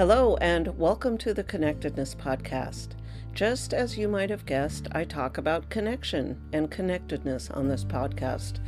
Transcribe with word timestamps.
Hello, 0.00 0.38
and 0.40 0.78
welcome 0.78 1.18
to 1.18 1.34
the 1.34 1.44
Connectedness 1.44 2.14
Podcast. 2.14 2.92
Just 3.34 3.74
as 3.74 3.98
you 3.98 4.08
might 4.08 4.30
have 4.30 4.46
guessed, 4.46 4.88
I 4.92 5.04
talk 5.04 5.36
about 5.36 5.68
connection 5.68 6.40
and 6.54 6.70
connectedness 6.70 7.50
on 7.50 7.68
this 7.68 7.84
podcast, 7.84 8.60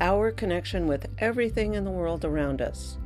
our 0.00 0.30
connection 0.30 0.86
with 0.86 1.08
everything 1.18 1.74
in 1.74 1.82
the 1.82 1.90
world 1.90 2.24
around 2.24 2.62
us. 2.62 2.98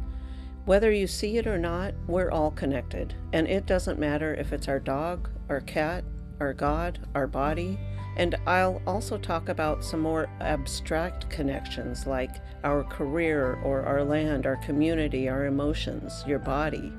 Whether 0.67 0.93
you 0.93 1.07
see 1.07 1.39
it 1.39 1.47
or 1.47 1.57
not, 1.57 1.95
we're 2.07 2.31
all 2.31 2.51
connected, 2.51 3.15
and 3.33 3.49
it 3.49 3.65
doesn't 3.65 3.99
matter 3.99 4.35
if 4.35 4.53
it's 4.53 4.69
our 4.69 4.79
dog, 4.79 5.31
our 5.49 5.63
cat, 5.63 6.05
our 6.39 6.53
God, 6.53 7.09
our 7.15 7.27
body. 7.27 7.81
And 8.19 8.35
I'll 8.47 8.83
also 8.87 9.17
talk 9.17 9.49
about 9.49 9.83
some 9.83 10.01
more 10.01 10.29
abstract 10.43 11.31
connections 11.31 12.07
like 12.07 12.43
our 12.63 12.85
career 12.85 13.55
or 13.65 13.81
our 13.87 14.05
land, 14.05 14.45
our 14.45 14.57
community, 14.57 15.31
our 15.31 15.47
emotions, 15.47 16.23
your 16.27 16.41
body. 16.41 16.93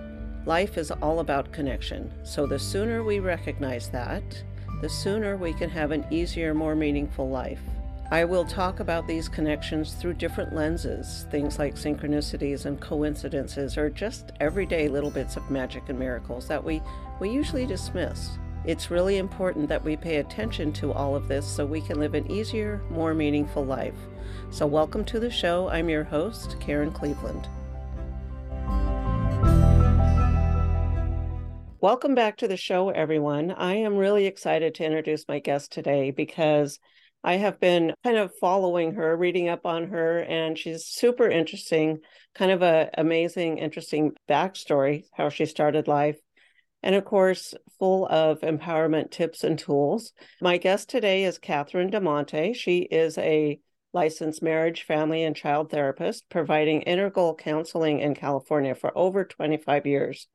Life 0.48 0.80
is 0.80 0.90
all 0.90 1.20
about 1.20 1.52
connection, 1.52 2.12
so 2.24 2.48
the 2.48 2.58
sooner 2.58 3.04
we 3.04 3.20
recognize 3.20 3.90
that, 3.90 4.24
the 4.82 4.90
sooner 4.90 5.38
we 5.38 5.54
can 5.54 5.70
have 5.70 5.92
an 5.92 6.04
easier, 6.10 6.56
more 6.56 6.74
meaningful 6.74 7.30
life. 7.30 7.62
I 8.10 8.26
will 8.26 8.44
talk 8.44 8.80
about 8.80 9.06
these 9.06 9.30
connections 9.30 9.94
through 9.94 10.16
different 10.16 10.56
lenses, 10.56 11.28
things 11.30 11.60
like 11.60 11.76
synchronicities 11.76 12.66
and 12.66 12.82
coincidences, 12.82 13.78
or 13.78 13.92
just 13.92 14.32
everyday 14.40 14.88
little 14.88 15.12
bits 15.12 15.38
of 15.38 15.52
magic 15.52 15.90
and 15.90 16.00
miracles 16.00 16.48
that 16.48 16.64
we, 16.64 16.82
we 17.20 17.30
usually 17.30 17.68
dismiss. 17.68 18.32
It's 18.66 18.90
really 18.90 19.18
important 19.18 19.70
that 19.70 19.84
we 19.84 19.96
pay 19.96 20.18
attention 20.18 20.74
to 20.74 20.92
all 20.92 21.16
of 21.16 21.28
this 21.28 21.46
so 21.46 21.68
we 21.68 21.82
can 21.82 22.00
live 22.00 22.16
an 22.16 22.30
easier, 22.32 22.82
more 22.90 23.14
meaningful 23.14 23.64
life. 23.64 23.94
So, 24.50 24.66
welcome 24.66 25.06
to 25.06 25.20
the 25.20 25.30
show. 25.30 25.70
I'm 25.70 25.88
your 25.88 26.04
host, 26.04 26.60
Karen 26.60 26.92
Cleveland. 26.92 27.48
Welcome 31.82 32.14
back 32.14 32.38
to 32.38 32.48
the 32.48 32.58
show, 32.58 32.92
everyone. 32.92 33.50
I 33.50 33.78
am 33.78 33.98
really 33.98 34.28
excited 34.28 34.76
to 34.76 34.86
introduce 34.86 35.28
my 35.28 35.40
guest 35.40 35.72
today 35.72 36.12
because 36.12 36.78
I 37.24 37.38
have 37.38 37.60
been 37.60 37.96
kind 38.04 38.18
of 38.18 38.32
following 38.40 38.94
her, 38.94 39.18
reading 39.18 39.50
up 39.50 39.66
on 39.66 39.88
her, 39.88 40.20
and 40.20 40.56
she's 40.56 40.86
super 40.86 41.28
interesting, 41.28 42.02
kind 42.36 42.52
of 42.52 42.62
a 42.62 42.92
amazing, 43.00 43.58
interesting 43.58 44.12
backstory, 44.30 45.06
how 45.12 45.30
she 45.30 45.48
started 45.48 45.88
life. 45.88 46.20
And 46.84 46.94
of 46.94 47.04
course, 47.04 47.56
full 47.80 48.06
of 48.10 48.42
empowerment 48.42 49.10
tips 49.10 49.44
and 49.44 49.58
tools. 49.58 50.14
My 50.40 50.58
guest 50.58 50.88
today 50.88 51.24
is 51.24 51.40
Catherine 51.40 51.90
DeMonte. 51.90 52.56
She 52.56 52.82
is 52.82 53.18
a 53.18 53.60
licensed 53.92 54.44
marriage, 54.44 54.84
family, 54.84 55.24
and 55.24 55.36
child 55.36 55.72
therapist, 55.72 56.30
providing 56.30 56.84
integral 56.84 57.34
counseling 57.34 58.02
in 58.02 58.14
California 58.14 58.76
for 58.76 58.96
over 58.96 59.26
25 59.26 59.88
years. 59.88 60.28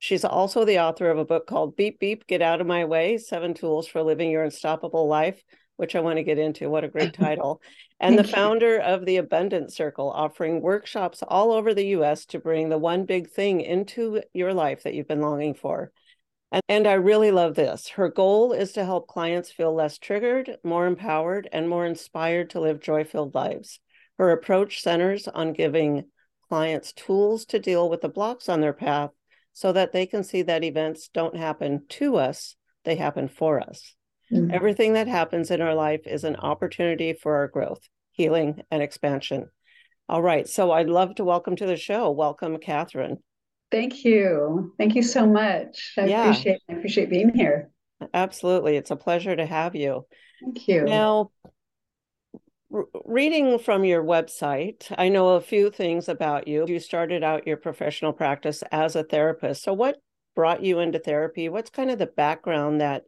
She's 0.00 0.24
also 0.24 0.64
the 0.64 0.78
author 0.78 1.10
of 1.10 1.18
a 1.18 1.26
book 1.26 1.46
called 1.46 1.76
Beep 1.76 2.00
Beep, 2.00 2.26
Get 2.26 2.40
Out 2.40 2.62
of 2.62 2.66
My 2.66 2.86
Way 2.86 3.18
Seven 3.18 3.52
Tools 3.52 3.86
for 3.86 4.02
Living 4.02 4.30
Your 4.30 4.44
Unstoppable 4.44 5.06
Life, 5.06 5.42
which 5.76 5.94
I 5.94 6.00
want 6.00 6.16
to 6.16 6.22
get 6.22 6.38
into. 6.38 6.70
What 6.70 6.84
a 6.84 6.88
great 6.88 7.12
title. 7.20 7.60
And 8.00 8.18
the 8.18 8.24
founder 8.24 8.78
of 8.78 9.04
the 9.04 9.18
Abundance 9.18 9.76
Circle, 9.76 10.10
offering 10.10 10.62
workshops 10.62 11.22
all 11.22 11.52
over 11.52 11.74
the 11.74 11.88
US 11.88 12.24
to 12.26 12.38
bring 12.38 12.70
the 12.70 12.78
one 12.78 13.04
big 13.04 13.28
thing 13.28 13.60
into 13.60 14.22
your 14.32 14.54
life 14.54 14.84
that 14.84 14.94
you've 14.94 15.06
been 15.06 15.20
longing 15.20 15.52
for. 15.52 15.92
And, 16.50 16.62
and 16.66 16.86
I 16.86 16.94
really 16.94 17.30
love 17.30 17.54
this. 17.54 17.88
Her 17.88 18.08
goal 18.08 18.54
is 18.54 18.72
to 18.72 18.86
help 18.86 19.06
clients 19.06 19.52
feel 19.52 19.74
less 19.74 19.98
triggered, 19.98 20.56
more 20.64 20.86
empowered, 20.86 21.46
and 21.52 21.68
more 21.68 21.84
inspired 21.84 22.48
to 22.50 22.60
live 22.60 22.80
joy 22.80 23.04
filled 23.04 23.34
lives. 23.34 23.80
Her 24.16 24.30
approach 24.30 24.80
centers 24.80 25.28
on 25.28 25.52
giving 25.52 26.06
clients 26.48 26.94
tools 26.94 27.44
to 27.44 27.58
deal 27.58 27.90
with 27.90 28.00
the 28.00 28.08
blocks 28.08 28.48
on 28.48 28.62
their 28.62 28.72
path 28.72 29.10
so 29.52 29.72
that 29.72 29.92
they 29.92 30.06
can 30.06 30.24
see 30.24 30.42
that 30.42 30.64
events 30.64 31.10
don't 31.12 31.36
happen 31.36 31.84
to 31.88 32.16
us, 32.16 32.56
they 32.84 32.96
happen 32.96 33.28
for 33.28 33.60
us. 33.60 33.94
Mm-hmm. 34.32 34.52
Everything 34.52 34.92
that 34.94 35.08
happens 35.08 35.50
in 35.50 35.60
our 35.60 35.74
life 35.74 36.06
is 36.06 36.24
an 36.24 36.36
opportunity 36.36 37.12
for 37.12 37.36
our 37.36 37.48
growth, 37.48 37.80
healing, 38.12 38.62
and 38.70 38.82
expansion. 38.82 39.48
All 40.08 40.22
right. 40.22 40.48
So 40.48 40.72
I'd 40.72 40.88
love 40.88 41.14
to 41.16 41.24
welcome 41.24 41.56
to 41.56 41.66
the 41.66 41.76
show. 41.76 42.10
Welcome, 42.10 42.58
Catherine. 42.58 43.18
Thank 43.70 44.04
you. 44.04 44.74
Thank 44.78 44.94
you 44.94 45.02
so 45.02 45.26
much. 45.26 45.92
I 45.96 46.06
yeah. 46.06 46.22
appreciate 46.22 46.60
I 46.68 46.72
appreciate 46.74 47.10
being 47.10 47.32
here. 47.32 47.70
Absolutely. 48.12 48.76
It's 48.76 48.90
a 48.90 48.96
pleasure 48.96 49.36
to 49.36 49.46
have 49.46 49.76
you. 49.76 50.06
Thank 50.42 50.66
you. 50.66 50.84
Now, 50.84 51.30
reading 53.04 53.58
from 53.58 53.84
your 53.84 54.02
website, 54.02 54.92
I 54.96 55.08
know 55.08 55.30
a 55.30 55.40
few 55.40 55.70
things 55.70 56.08
about 56.08 56.46
you. 56.46 56.66
You 56.66 56.78
started 56.78 57.24
out 57.24 57.46
your 57.46 57.56
professional 57.56 58.12
practice 58.12 58.62
as 58.70 58.96
a 58.96 59.04
therapist. 59.04 59.62
So, 59.62 59.72
what 59.72 59.96
brought 60.36 60.62
you 60.62 60.78
into 60.78 60.98
therapy? 60.98 61.48
What's 61.48 61.70
kind 61.70 61.90
of 61.90 61.98
the 61.98 62.06
background 62.06 62.80
that 62.80 63.04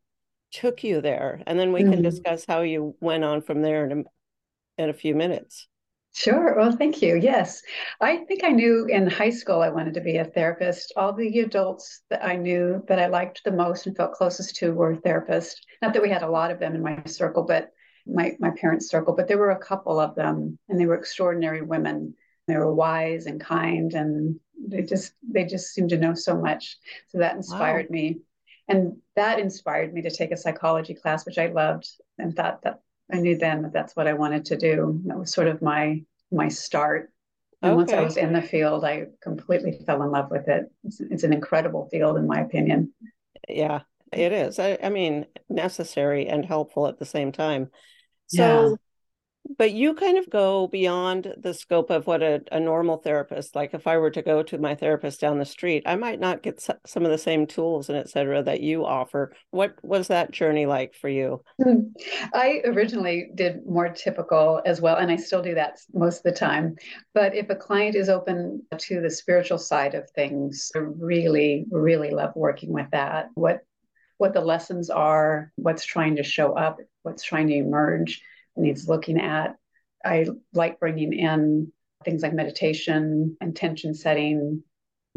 took 0.53 0.83
you 0.83 1.01
there? 1.01 1.43
And 1.47 1.59
then 1.59 1.73
we 1.73 1.83
mm-hmm. 1.83 1.93
can 1.93 2.03
discuss 2.03 2.45
how 2.47 2.63
you 2.63 2.97
went 3.01 3.25
on 3.25 3.43
from 3.43 3.63
there 3.63 3.89
in 3.89 3.93
a, 4.01 4.83
in 4.83 4.91
a 4.91 4.95
few 4.95 5.15
minutes. 5.15 5.69
Sure. 6.15 6.55
Well, 6.57 6.73
thank 6.73 7.01
you. 7.01 7.17
Yes. 7.17 7.63
I 7.99 8.19
think 8.27 8.45
I 8.45 8.51
knew 8.51 8.85
in 8.85 9.09
high 9.09 9.31
school 9.31 9.63
I 9.63 9.71
wanted 9.71 9.95
to 9.95 10.03
be 10.03 10.19
a 10.19 10.27
therapist. 10.27 10.93
All 10.95 11.15
the 11.15 11.41
adults 11.41 12.03
that 12.11 12.23
I 12.23 12.37
knew 12.37 12.85
that 12.89 12.99
I 12.99 13.07
liked 13.07 13.41
the 13.45 13.53
most 13.53 13.87
and 13.87 13.97
felt 13.97 14.13
closest 14.13 14.57
to 14.57 14.75
were 14.75 14.97
therapists. 14.97 15.55
Not 15.81 15.95
that 15.95 16.03
we 16.03 16.11
had 16.11 16.23
a 16.23 16.31
lot 16.31 16.51
of 16.51 16.59
them 16.59 16.75
in 16.75 16.83
my 16.83 17.03
circle, 17.07 17.45
but 17.45 17.71
my, 18.07 18.37
my 18.39 18.51
parents' 18.51 18.89
circle, 18.89 19.15
but 19.15 19.29
there 19.29 19.39
were 19.39 19.51
a 19.51 19.59
couple 19.59 20.01
of 20.01 20.15
them, 20.15 20.59
and 20.69 20.81
they 20.81 20.87
were 20.87 20.97
extraordinary 20.97 21.63
women. 21.63 22.15
They 22.47 22.57
were 22.57 22.75
wise 22.75 23.27
and 23.27 23.41
kind, 23.41 23.93
and 23.95 24.41
they 24.69 24.83
just 24.83 25.13
they 25.23 25.45
just 25.45 25.73
seemed 25.73 25.91
to 25.91 25.99
know 25.99 26.15
so 26.15 26.37
much. 26.37 26.79
So 27.09 27.19
that 27.19 27.37
inspired 27.37 27.87
wow. 27.89 27.95
me, 27.95 28.21
and 28.69 28.97
that 29.17 29.39
inspired 29.39 29.95
me 29.95 30.03
to 30.03 30.11
take 30.11 30.33
a 30.33 30.37
psychology 30.37 30.95
class, 30.95 31.25
which 31.25 31.39
I 31.39 31.47
loved, 31.47 31.89
and 32.19 32.35
thought 32.35 32.63
that 32.63 32.81
I 33.13 33.19
knew 33.19 33.37
then 33.39 33.63
that 33.63 33.73
that's 33.73 33.95
what 33.95 34.09
I 34.09 34.15
wanted 34.15 34.45
to 34.47 34.57
do. 34.57 35.01
That 35.07 35.19
was 35.19 35.33
sort 35.33 35.47
of 35.47 35.63
my 35.63 36.03
my 36.31 36.49
start. 36.49 37.11
And 37.61 37.73
okay. 37.73 37.77
once 37.77 37.93
I 37.93 38.01
was 38.01 38.17
in 38.17 38.33
the 38.33 38.43
field, 38.43 38.85
I 38.85 39.07
completely 39.23 39.79
fell 39.87 40.03
in 40.03 40.11
love 40.11 40.33
with 40.33 40.49
it. 40.49 40.65
It's, 40.83 41.01
it's 41.01 41.23
an 41.23 41.33
incredible 41.33 41.89
field, 41.93 42.17
in 42.17 42.27
my 42.27 42.41
opinion. 42.41 42.93
Yeah, 43.49 43.83
it 44.13 44.33
is. 44.33 44.59
I, 44.59 44.79
I 44.83 44.89
mean, 44.89 45.27
necessary 45.49 46.27
and 46.27 46.45
helpful 46.45 46.87
at 46.87 46.99
the 46.99 47.07
same 47.07 47.33
time. 47.33 47.71
So, 48.29 48.71
yeah. 48.71 48.75
but 49.59 49.73
you 49.73 49.95
kind 49.95 50.17
of 50.17 50.31
go 50.31 50.69
beyond 50.69 51.35
the 51.37 51.53
scope 51.53 51.91
of 51.91 52.07
what 52.07 52.23
a, 52.23 52.41
a 52.51 52.59
normal 52.59 52.97
therapist, 52.97 53.55
like 53.55 53.75
if 53.75 53.87
I 53.87 53.99
were 53.99 54.11
to 54.13 54.23
go 54.23 54.43
to 54.43 54.57
my 54.57 54.75
therapist 54.75 55.21
down 55.21 55.39
the 55.39 55.45
street, 55.45 55.83
I 55.85 55.97
might 55.97 56.21
not 56.21 56.43
get 56.43 56.67
some 56.87 57.05
of 57.05 57.11
the 57.11 57.19
same 57.19 57.47
tools 57.47 57.89
and 57.89 57.99
et 57.99 58.09
cetera 58.09 58.43
that 58.45 58.61
you 58.61 58.87
offer. 58.87 59.35
What 59.51 59.75
was 59.83 60.09
that 60.09 60.31
journey 60.31 60.65
like 60.65 60.95
for 60.95 61.09
you? 61.09 61.43
Hmm. 61.63 61.89
I 62.33 62.63
originally 62.65 63.31
did 63.35 63.67
more 63.67 63.91
typical 63.91 64.63
as 64.65 64.81
well, 64.81 64.97
and 64.97 65.11
I 65.11 65.17
still 65.17 65.43
do 65.43 65.55
that 65.57 65.79
most 65.93 66.19
of 66.19 66.23
the 66.23 66.39
time. 66.39 66.77
But 67.13 67.35
if 67.35 67.51
a 67.51 67.57
client 67.57 67.97
is 67.97 68.09
open 68.09 68.63
to 68.77 69.01
the 69.01 69.11
spiritual 69.11 69.59
side 69.59 69.95
of 69.95 70.09
things, 70.11 70.71
I 70.75 70.79
really, 70.79 71.67
really 71.71 72.11
love 72.11 72.33
working 72.35 72.73
with 72.73 72.87
that. 72.93 73.27
What 73.35 73.61
what 74.23 74.35
the 74.35 74.41
lessons 74.41 74.89
are, 74.89 75.53
what's 75.57 75.85
trying 75.85 76.15
to 76.15 76.23
show 76.23 76.53
up, 76.53 76.79
what's 77.03 77.25
trying 77.25 77.49
to 77.49 77.57
emerge, 77.57 78.23
and 78.55 78.65
he's 78.65 78.89
looking 78.89 79.21
at. 79.21 79.57
I 80.05 80.29
like 80.55 80.79
bringing 80.79 81.13
in 81.13 81.73
things 82.05 82.23
like 82.23 82.33
meditation, 82.33 83.37
intention 83.41 83.95
setting, 83.95 84.63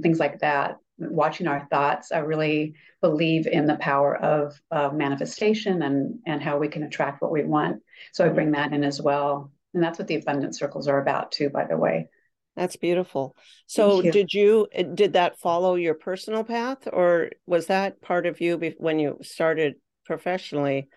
things 0.02 0.20
like 0.20 0.40
that. 0.40 0.78
Watching 0.98 1.46
our 1.46 1.68
thoughts, 1.70 2.12
I 2.12 2.20
really 2.20 2.74
believe 3.00 3.46
in 3.46 3.68
the 3.68 3.76
power 3.76 4.16
of, 4.16 4.60
of 4.72 4.96
manifestation 4.96 5.84
and 5.84 6.18
and 6.26 6.42
how 6.42 6.58
we 6.58 6.68
can 6.68 6.82
attract 6.82 7.22
what 7.22 7.32
we 7.32 7.44
want. 7.44 7.84
So 8.12 8.26
I 8.26 8.30
bring 8.30 8.54
that 8.54 8.74
in 8.74 8.84
as 8.84 9.00
well, 9.00 9.52
and 9.76 9.84
that's 9.84 10.00
what 10.00 10.08
the 10.08 10.16
abundance 10.16 10.58
circles 10.58 10.88
are 10.88 11.00
about 11.00 11.32
too. 11.32 11.52
By 11.52 11.66
the 11.66 11.78
way, 11.78 12.10
that's 12.56 12.78
beautiful. 12.78 13.35
So 13.68 14.02
you. 14.02 14.12
did 14.12 14.34
you 14.34 14.68
eh, 14.72 14.84
did 14.94 15.14
that 15.14 15.40
follow 15.40 15.76
your 15.76 15.94
personal 15.94 16.44
path 16.44 16.88
or 16.91 17.32
was 17.46 17.68
that 17.68 18.02
part 18.02 18.26
of 18.26 18.40
you 18.40 18.74
when 18.78 19.00
you 19.00 19.20
started 19.22 19.76
professionally 20.06 20.88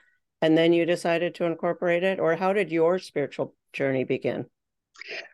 and 0.40 0.56
then 0.56 0.72
you 0.72 0.86
decided 0.86 1.34
to 1.36 1.44
incorporate 1.44 2.04
it 2.04 2.20
or 2.20 2.36
how 2.36 2.52
did 2.52 2.70
your 2.70 2.98
spiritual 2.98 3.54
journey 3.72 4.04
begin? 4.04 4.46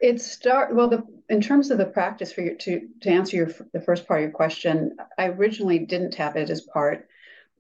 It 0.01 0.21
start 0.21 0.75
well 0.75 0.89
the 0.89 1.03
in 1.29 1.41
terms 1.41 1.71
of 1.71 1.79
the 1.79 1.87
practice 1.87 2.33
for 2.33 2.43
you 2.43 2.57
to 2.57 2.89
to 3.03 3.11
answer 3.11 3.37
your 3.37 3.51
the 3.73 3.81
first 3.81 4.07
part 4.07 4.21
of 4.21 4.25
your 4.25 4.33
question, 4.33 4.97
I 5.19 5.29
originally 5.29 5.81
didn't 5.81 6.15
have 6.15 6.37
it 6.37 6.51
as 6.51 6.63
part, 6.63 7.07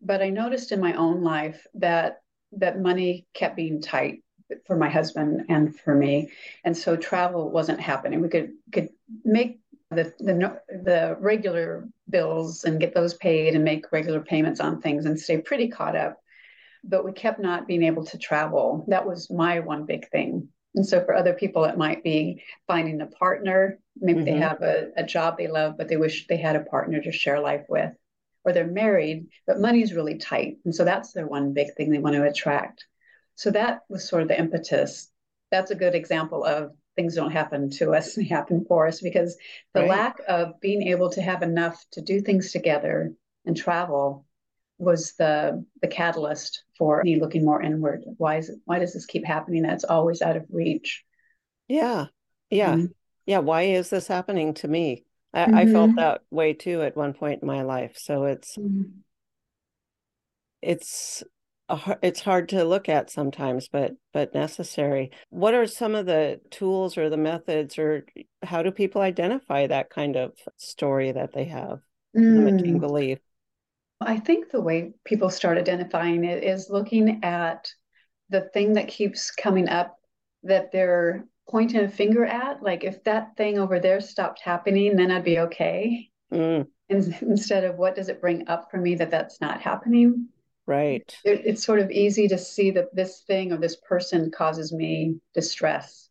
but 0.00 0.22
I 0.22 0.30
noticed 0.30 0.72
in 0.72 0.80
my 0.80 0.94
own 0.94 1.22
life 1.22 1.66
that 1.74 2.20
that 2.52 2.80
money 2.80 3.26
kept 3.34 3.56
being 3.56 3.80
tight 3.80 4.22
for 4.66 4.76
my 4.76 4.88
husband 4.88 5.46
and 5.48 5.78
for 5.78 5.94
me, 5.94 6.30
and 6.64 6.76
so 6.76 6.96
travel 6.96 7.50
wasn't 7.50 7.80
happening. 7.80 8.20
We 8.20 8.28
could 8.28 8.52
could 8.72 8.90
make 9.24 9.60
the 9.90 10.12
the 10.18 10.60
the 10.68 11.16
regular 11.20 11.88
bills 12.08 12.64
and 12.64 12.80
get 12.80 12.94
those 12.94 13.14
paid 13.14 13.54
and 13.54 13.64
make 13.64 13.92
regular 13.92 14.20
payments 14.20 14.60
on 14.60 14.80
things 14.80 15.06
and 15.06 15.18
stay 15.18 15.38
pretty 15.38 15.68
caught 15.68 15.96
up, 15.96 16.20
but 16.82 17.04
we 17.04 17.12
kept 17.12 17.40
not 17.40 17.66
being 17.66 17.82
able 17.84 18.04
to 18.06 18.18
travel. 18.18 18.84
That 18.88 19.06
was 19.06 19.30
my 19.30 19.60
one 19.60 19.86
big 19.86 20.08
thing. 20.10 20.48
And 20.74 20.86
so 20.86 21.04
for 21.04 21.14
other 21.14 21.34
people, 21.34 21.64
it 21.64 21.78
might 21.78 22.02
be 22.02 22.42
finding 22.66 23.00
a 23.00 23.06
partner. 23.06 23.78
Maybe 23.96 24.20
mm-hmm. 24.20 24.24
they 24.24 24.38
have 24.38 24.60
a, 24.62 24.88
a 24.96 25.04
job 25.04 25.38
they 25.38 25.46
love, 25.46 25.76
but 25.78 25.88
they 25.88 25.96
wish 25.96 26.26
they 26.26 26.36
had 26.36 26.56
a 26.56 26.64
partner 26.64 27.00
to 27.00 27.12
share 27.12 27.40
life 27.40 27.64
with. 27.68 27.92
Or 28.44 28.52
they're 28.52 28.66
married, 28.66 29.28
but 29.46 29.60
money's 29.60 29.94
really 29.94 30.18
tight. 30.18 30.58
And 30.64 30.74
so 30.74 30.84
that's 30.84 31.12
their 31.12 31.26
one 31.26 31.54
big 31.54 31.74
thing 31.74 31.90
they 31.90 31.98
want 31.98 32.16
to 32.16 32.24
attract. 32.24 32.86
So 33.34 33.50
that 33.50 33.80
was 33.88 34.08
sort 34.08 34.22
of 34.22 34.28
the 34.28 34.38
impetus. 34.38 35.10
That's 35.50 35.70
a 35.70 35.76
good 35.76 35.94
example 35.94 36.44
of 36.44 36.72
things 36.96 37.14
don't 37.14 37.32
happen 37.32 37.70
to 37.70 37.92
us, 37.92 38.14
they 38.14 38.24
happen 38.28 38.64
for 38.68 38.86
us 38.86 39.00
because 39.00 39.36
the 39.72 39.80
right. 39.80 39.90
lack 39.90 40.16
of 40.28 40.60
being 40.60 40.88
able 40.88 41.10
to 41.10 41.22
have 41.22 41.42
enough 41.42 41.82
to 41.92 42.00
do 42.00 42.20
things 42.20 42.52
together 42.52 43.12
and 43.44 43.56
travel 43.56 44.24
was 44.78 45.14
the 45.14 45.64
the 45.82 45.88
catalyst 45.88 46.64
for 46.76 47.02
me 47.04 47.20
looking 47.20 47.44
more 47.44 47.62
inward. 47.62 48.04
Why 48.16 48.36
is 48.36 48.48
it, 48.48 48.58
why 48.64 48.78
does 48.80 48.92
this 48.92 49.06
keep 49.06 49.24
happening? 49.24 49.62
That's 49.62 49.84
always 49.84 50.20
out 50.20 50.36
of 50.36 50.46
reach. 50.50 51.04
Yeah. 51.68 52.06
Yeah. 52.50 52.74
Mm-hmm. 52.74 52.86
Yeah. 53.26 53.38
Why 53.38 53.62
is 53.62 53.90
this 53.90 54.08
happening 54.08 54.54
to 54.54 54.68
me? 54.68 55.04
I, 55.32 55.46
mm-hmm. 55.46 55.54
I, 55.54 55.66
felt 55.66 55.90
mm-hmm. 55.90 55.98
that 55.98 56.22
way 56.30 56.52
too 56.52 56.82
at 56.82 56.96
one 56.96 57.12
point 57.12 57.42
in 57.42 57.48
my 57.48 57.62
life. 57.62 57.96
So 57.96 58.24
it's 58.24 58.56
mm-hmm. 58.56 58.82
it's 60.62 61.22
it's 62.02 62.20
hard 62.20 62.50
to 62.50 62.64
look 62.64 62.88
at 62.88 63.10
sometimes, 63.10 63.68
but 63.68 63.92
but 64.12 64.34
necessary. 64.34 65.10
What 65.30 65.54
are 65.54 65.66
some 65.66 65.94
of 65.94 66.06
the 66.06 66.40
tools 66.50 66.98
or 66.98 67.08
the 67.08 67.16
methods, 67.16 67.78
or 67.78 68.04
how 68.42 68.62
do 68.62 68.70
people 68.70 69.00
identify 69.00 69.66
that 69.66 69.90
kind 69.90 70.16
of 70.16 70.32
story 70.56 71.12
that 71.12 71.32
they 71.32 71.44
have? 71.44 71.80
Mm. 72.16 72.44
Limiting 72.44 72.78
belief. 72.78 73.18
I 74.00 74.18
think 74.18 74.50
the 74.50 74.60
way 74.60 74.92
people 75.04 75.30
start 75.30 75.56
identifying 75.56 76.24
it 76.24 76.44
is 76.44 76.68
looking 76.68 77.24
at 77.24 77.68
the 78.28 78.42
thing 78.52 78.74
that 78.74 78.88
keeps 78.88 79.30
coming 79.30 79.68
up 79.68 79.96
that 80.42 80.72
they're 80.72 81.24
pointing 81.48 81.80
a 81.80 81.88
finger 81.88 82.24
at. 82.24 82.62
Like 82.62 82.84
if 82.84 83.02
that 83.04 83.36
thing 83.36 83.58
over 83.58 83.80
there 83.80 84.00
stopped 84.00 84.40
happening, 84.40 84.96
then 84.96 85.10
I'd 85.10 85.24
be 85.24 85.38
okay. 85.40 86.10
Mm. 86.32 86.66
Instead 86.88 87.64
of 87.64 87.76
what 87.76 87.94
does 87.94 88.08
it 88.08 88.20
bring 88.20 88.48
up 88.48 88.70
for 88.70 88.76
me 88.76 88.94
that 88.96 89.10
that's 89.10 89.40
not 89.40 89.62
happening? 89.62 90.28
Right. 90.66 91.14
It, 91.24 91.42
it's 91.44 91.64
sort 91.64 91.80
of 91.80 91.90
easy 91.90 92.28
to 92.28 92.38
see 92.38 92.70
that 92.72 92.94
this 92.94 93.22
thing 93.26 93.52
or 93.52 93.58
this 93.58 93.76
person 93.76 94.30
causes 94.30 94.72
me 94.72 95.16
distress, 95.34 96.08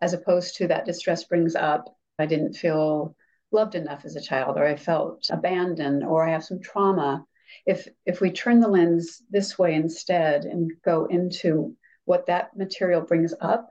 as 0.00 0.12
opposed 0.12 0.56
to 0.56 0.68
that 0.68 0.86
distress 0.86 1.24
brings 1.24 1.54
up 1.54 1.92
I 2.18 2.26
didn't 2.26 2.54
feel 2.54 3.14
loved 3.52 3.74
enough 3.74 4.04
as 4.04 4.16
a 4.16 4.20
child, 4.20 4.56
or 4.56 4.66
I 4.66 4.76
felt 4.76 5.28
abandoned, 5.30 6.02
or 6.02 6.26
I 6.26 6.32
have 6.32 6.44
some 6.44 6.60
trauma 6.60 7.24
if 7.64 7.88
if 8.04 8.20
we 8.20 8.30
turn 8.30 8.60
the 8.60 8.68
lens 8.68 9.22
this 9.30 9.58
way 9.58 9.74
instead 9.74 10.44
and 10.44 10.72
go 10.84 11.06
into 11.06 11.76
what 12.04 12.26
that 12.26 12.56
material 12.56 13.00
brings 13.00 13.34
up 13.40 13.70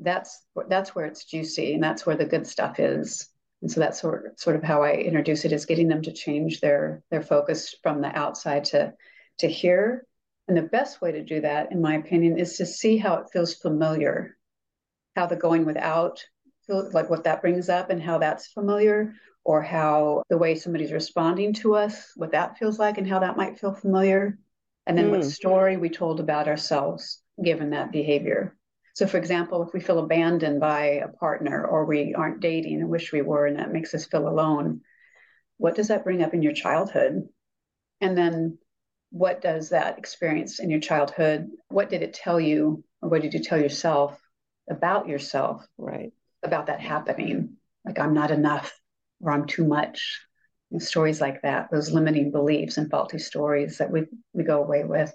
that's 0.00 0.44
that's 0.68 0.94
where 0.94 1.06
it's 1.06 1.24
juicy 1.24 1.74
and 1.74 1.82
that's 1.82 2.06
where 2.06 2.16
the 2.16 2.24
good 2.24 2.46
stuff 2.46 2.78
is 2.78 3.28
and 3.60 3.70
so 3.70 3.80
that's 3.80 4.00
sort, 4.00 4.38
sort 4.38 4.56
of 4.56 4.62
how 4.62 4.82
i 4.82 4.92
introduce 4.92 5.44
it 5.44 5.52
is 5.52 5.66
getting 5.66 5.88
them 5.88 6.02
to 6.02 6.12
change 6.12 6.60
their 6.60 7.02
their 7.10 7.22
focus 7.22 7.74
from 7.82 8.00
the 8.00 8.16
outside 8.16 8.64
to 8.64 8.92
to 9.38 9.48
hear. 9.48 10.04
and 10.48 10.56
the 10.56 10.62
best 10.62 11.00
way 11.00 11.12
to 11.12 11.22
do 11.24 11.40
that 11.42 11.72
in 11.72 11.80
my 11.82 11.94
opinion 11.96 12.38
is 12.38 12.56
to 12.56 12.66
see 12.66 12.96
how 12.96 13.16
it 13.16 13.30
feels 13.32 13.54
familiar 13.54 14.38
how 15.18 15.26
the 15.26 15.36
going 15.36 15.64
without 15.64 16.24
like 16.68 17.10
what 17.10 17.24
that 17.24 17.40
brings 17.40 17.68
up 17.68 17.90
and 17.90 18.00
how 18.00 18.18
that's 18.18 18.48
familiar 18.48 19.14
or 19.44 19.62
how 19.62 20.22
the 20.28 20.38
way 20.38 20.54
somebody's 20.54 20.92
responding 20.92 21.54
to 21.54 21.74
us, 21.74 22.12
what 22.14 22.32
that 22.32 22.58
feels 22.58 22.78
like, 22.78 22.98
and 22.98 23.08
how 23.08 23.18
that 23.18 23.36
might 23.36 23.58
feel 23.58 23.72
familiar. 23.72 24.38
And 24.86 24.96
then 24.96 25.06
mm. 25.06 25.10
what 25.10 25.22
hmm. 25.22 25.28
story 25.28 25.76
we 25.76 25.88
told 25.88 26.20
about 26.20 26.48
ourselves 26.48 27.20
given 27.42 27.70
that 27.70 27.90
behavior. 27.90 28.56
So, 28.94 29.06
for 29.06 29.16
example, 29.16 29.62
if 29.62 29.72
we 29.72 29.80
feel 29.80 29.98
abandoned 29.98 30.60
by 30.60 30.82
a 31.02 31.08
partner 31.08 31.64
or 31.64 31.84
we 31.84 32.14
aren't 32.14 32.40
dating 32.40 32.80
and 32.80 32.90
wish 32.90 33.12
we 33.12 33.22
were, 33.22 33.46
and 33.46 33.58
that 33.58 33.72
makes 33.72 33.94
us 33.94 34.06
feel 34.06 34.28
alone, 34.28 34.82
what 35.56 35.74
does 35.74 35.88
that 35.88 36.04
bring 36.04 36.22
up 36.22 36.34
in 36.34 36.42
your 36.42 36.52
childhood? 36.52 37.28
And 38.00 38.16
then 38.16 38.58
what 39.10 39.40
does 39.40 39.70
that 39.70 39.98
experience 39.98 40.60
in 40.60 40.70
your 40.70 40.80
childhood? 40.80 41.48
What 41.68 41.88
did 41.88 42.02
it 42.02 42.14
tell 42.14 42.40
you, 42.40 42.84
or 43.00 43.08
what 43.08 43.22
did 43.22 43.34
you 43.34 43.42
tell 43.42 43.60
yourself 43.60 44.20
about 44.68 45.08
yourself? 45.08 45.66
Right. 45.78 46.12
About 46.42 46.66
that 46.66 46.80
happening? 46.80 47.56
Like, 47.84 47.98
I'm 47.98 48.14
not 48.14 48.30
enough 48.30 48.78
or 49.20 49.32
I'm 49.32 49.46
too 49.46 49.66
much. 49.66 50.20
And 50.70 50.82
stories 50.82 51.20
like 51.20 51.42
that, 51.42 51.70
those 51.70 51.90
limiting 51.90 52.30
beliefs 52.30 52.76
and 52.76 52.90
faulty 52.90 53.18
stories 53.18 53.78
that 53.78 53.90
we, 53.90 54.04
we 54.34 54.44
go 54.44 54.62
away 54.62 54.84
with 54.84 55.14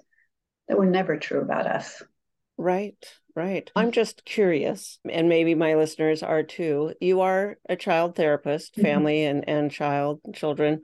that 0.66 0.76
were 0.76 0.86
never 0.86 1.16
true 1.16 1.40
about 1.40 1.66
us. 1.66 2.02
Right, 2.56 2.96
right. 3.36 3.70
I'm 3.76 3.92
just 3.92 4.24
curious, 4.24 4.98
and 5.08 5.28
maybe 5.28 5.54
my 5.54 5.74
listeners 5.74 6.22
are 6.24 6.42
too. 6.42 6.94
You 7.00 7.20
are 7.20 7.56
a 7.68 7.76
child 7.76 8.16
therapist, 8.16 8.72
mm-hmm. 8.74 8.82
family 8.82 9.18
mm-hmm. 9.18 9.36
and, 9.36 9.48
and 9.48 9.70
child 9.70 10.20
children. 10.34 10.82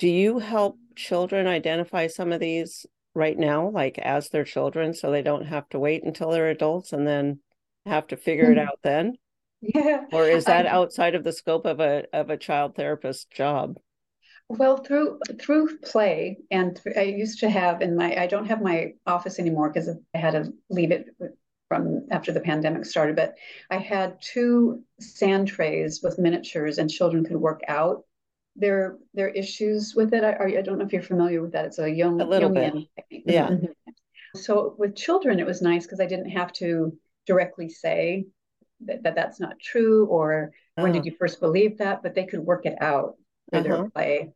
Do 0.00 0.08
you 0.08 0.40
help 0.40 0.79
children 0.96 1.46
identify 1.46 2.06
some 2.06 2.32
of 2.32 2.40
these 2.40 2.86
right 3.14 3.38
now, 3.38 3.68
like 3.68 3.98
as 3.98 4.28
their 4.28 4.44
children, 4.44 4.94
so 4.94 5.10
they 5.10 5.22
don't 5.22 5.46
have 5.46 5.68
to 5.70 5.78
wait 5.78 6.04
until 6.04 6.30
they're 6.30 6.50
adults 6.50 6.92
and 6.92 7.06
then 7.06 7.40
have 7.86 8.06
to 8.08 8.16
figure 8.16 8.44
mm-hmm. 8.44 8.58
it 8.58 8.58
out 8.58 8.78
then? 8.82 9.14
Yeah. 9.60 10.04
Or 10.12 10.24
is 10.26 10.46
that 10.46 10.66
I, 10.66 10.70
outside 10.70 11.14
of 11.14 11.24
the 11.24 11.32
scope 11.32 11.66
of 11.66 11.80
a 11.80 12.04
of 12.12 12.30
a 12.30 12.36
child 12.36 12.76
therapist 12.76 13.30
job? 13.30 13.78
Well, 14.48 14.78
through 14.78 15.20
through 15.40 15.78
play, 15.78 16.38
and 16.50 16.80
I 16.96 17.02
used 17.02 17.40
to 17.40 17.50
have 17.50 17.82
in 17.82 17.96
my 17.96 18.16
I 18.16 18.26
don't 18.26 18.46
have 18.46 18.62
my 18.62 18.92
office 19.06 19.38
anymore 19.38 19.70
because 19.70 19.88
I 20.14 20.18
had 20.18 20.32
to 20.32 20.52
leave 20.70 20.90
it 20.90 21.06
from 21.68 22.06
after 22.10 22.32
the 22.32 22.40
pandemic 22.40 22.84
started. 22.84 23.16
But 23.16 23.34
I 23.70 23.76
had 23.76 24.20
two 24.20 24.82
sand 24.98 25.48
trays 25.48 26.00
with 26.02 26.18
miniatures, 26.18 26.78
and 26.78 26.90
children 26.90 27.24
could 27.24 27.36
work 27.36 27.60
out 27.68 28.04
their 28.60 28.98
their 29.14 29.28
issues 29.28 29.94
with 29.94 30.14
it. 30.14 30.22
I, 30.22 30.58
I 30.58 30.62
don't 30.62 30.78
know 30.78 30.84
if 30.84 30.92
you're 30.92 31.02
familiar 31.02 31.42
with 31.42 31.52
that. 31.52 31.66
It's 31.66 31.78
a 31.78 31.90
Jung 31.90 32.20
a 32.20 32.24
little 32.24 32.50
bit, 32.50 32.74
yeah. 33.10 33.56
So 34.36 34.76
with 34.78 34.94
children, 34.94 35.40
it 35.40 35.46
was 35.46 35.60
nice 35.60 35.84
because 35.84 35.98
I 35.98 36.06
didn't 36.06 36.30
have 36.30 36.52
to 36.54 36.96
directly 37.26 37.68
say 37.68 38.26
that, 38.86 39.02
that 39.02 39.14
that's 39.14 39.40
not 39.40 39.58
true 39.60 40.06
or 40.06 40.52
oh. 40.76 40.82
when 40.82 40.92
did 40.92 41.02
oh. 41.02 41.04
you 41.06 41.16
first 41.18 41.40
believe 41.40 41.78
that 41.78 42.02
but 42.02 42.14
they 42.14 42.24
could 42.24 42.40
work 42.40 42.66
it 42.66 42.76
out 42.80 43.16
through 43.50 43.60
uh-huh. 43.60 43.68
their 43.68 43.90
play 43.90 44.32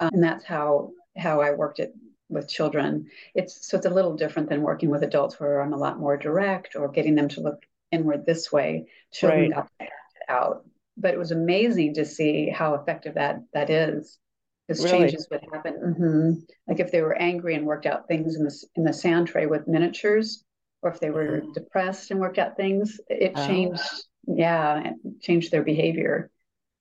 um, 0.00 0.10
and 0.12 0.22
that's 0.22 0.44
how 0.44 0.90
how 1.16 1.40
i 1.40 1.50
worked 1.50 1.78
it 1.78 1.94
with 2.28 2.48
children 2.48 3.06
it's 3.34 3.68
so 3.68 3.76
it's 3.76 3.86
a 3.86 3.90
little 3.90 4.16
different 4.16 4.48
than 4.48 4.62
working 4.62 4.90
with 4.90 5.02
adults 5.02 5.40
where 5.40 5.60
i'm 5.60 5.72
a 5.72 5.78
lot 5.78 5.98
more 5.98 6.16
direct 6.16 6.76
or 6.76 6.88
getting 6.88 7.14
them 7.14 7.28
to 7.28 7.40
look 7.40 7.62
inward 7.90 8.24
this 8.26 8.52
way 8.52 8.86
children 9.12 9.50
right. 9.50 9.54
got 9.54 9.70
it 9.80 9.88
out 10.28 10.64
but 10.98 11.14
it 11.14 11.18
was 11.18 11.30
amazing 11.30 11.94
to 11.94 12.04
see 12.04 12.48
how 12.48 12.74
effective 12.74 13.14
that 13.14 13.38
that 13.52 13.70
is 13.70 14.18
because 14.66 14.84
really? 14.84 14.98
changes 14.98 15.26
would 15.30 15.44
happen 15.52 15.74
mm-hmm. 15.74 16.32
like 16.66 16.80
if 16.80 16.90
they 16.92 17.00
were 17.00 17.16
angry 17.16 17.54
and 17.54 17.64
worked 17.64 17.86
out 17.86 18.08
things 18.08 18.36
in 18.36 18.44
the 18.44 18.66
in 18.76 18.84
the 18.84 18.92
sand 18.92 19.26
tray 19.28 19.46
with 19.46 19.68
miniatures 19.68 20.44
or 20.82 20.90
if 20.90 21.00
they 21.00 21.10
were 21.10 21.40
mm-hmm. 21.40 21.52
depressed 21.52 22.10
and 22.10 22.20
worked 22.20 22.38
out 22.38 22.56
things, 22.56 23.00
it 23.08 23.32
oh. 23.34 23.46
changed, 23.46 23.82
yeah, 24.26 24.90
it 24.90 25.20
changed 25.20 25.50
their 25.50 25.62
behavior. 25.62 26.30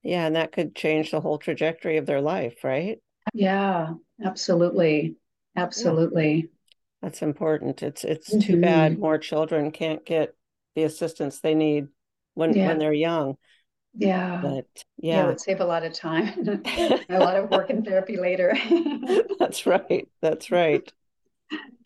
Yeah, 0.03 0.27
and 0.27 0.35
that 0.35 0.51
could 0.51 0.75
change 0.75 1.11
the 1.11 1.21
whole 1.21 1.37
trajectory 1.37 1.97
of 1.97 2.05
their 2.05 2.21
life, 2.21 2.63
right? 2.63 2.99
Yeah, 3.33 3.93
absolutely. 4.23 5.15
Absolutely. 5.55 6.35
Yeah. 6.35 6.41
That's 7.01 7.21
important. 7.21 7.83
It's 7.83 8.03
it's 8.03 8.29
mm-hmm. 8.29 8.39
too 8.39 8.61
bad 8.61 8.99
more 8.99 9.17
children 9.17 9.71
can't 9.71 10.05
get 10.05 10.35
the 10.75 10.83
assistance 10.83 11.39
they 11.39 11.55
need 11.55 11.87
when 12.35 12.53
yeah. 12.53 12.67
when 12.67 12.79
they're 12.79 12.93
young. 12.93 13.37
Yeah. 13.97 14.39
But 14.41 14.67
yeah. 14.97 15.15
yeah. 15.15 15.23
it 15.23 15.27
would 15.27 15.41
save 15.41 15.59
a 15.59 15.65
lot 15.65 15.83
of 15.83 15.93
time, 15.93 16.27
a 17.09 17.19
lot 17.19 17.35
of 17.35 17.49
work 17.49 17.69
in 17.69 17.83
therapy 17.83 18.17
later. 18.17 18.55
That's 19.39 19.65
right. 19.65 20.07
That's 20.21 20.51
right. 20.51 20.91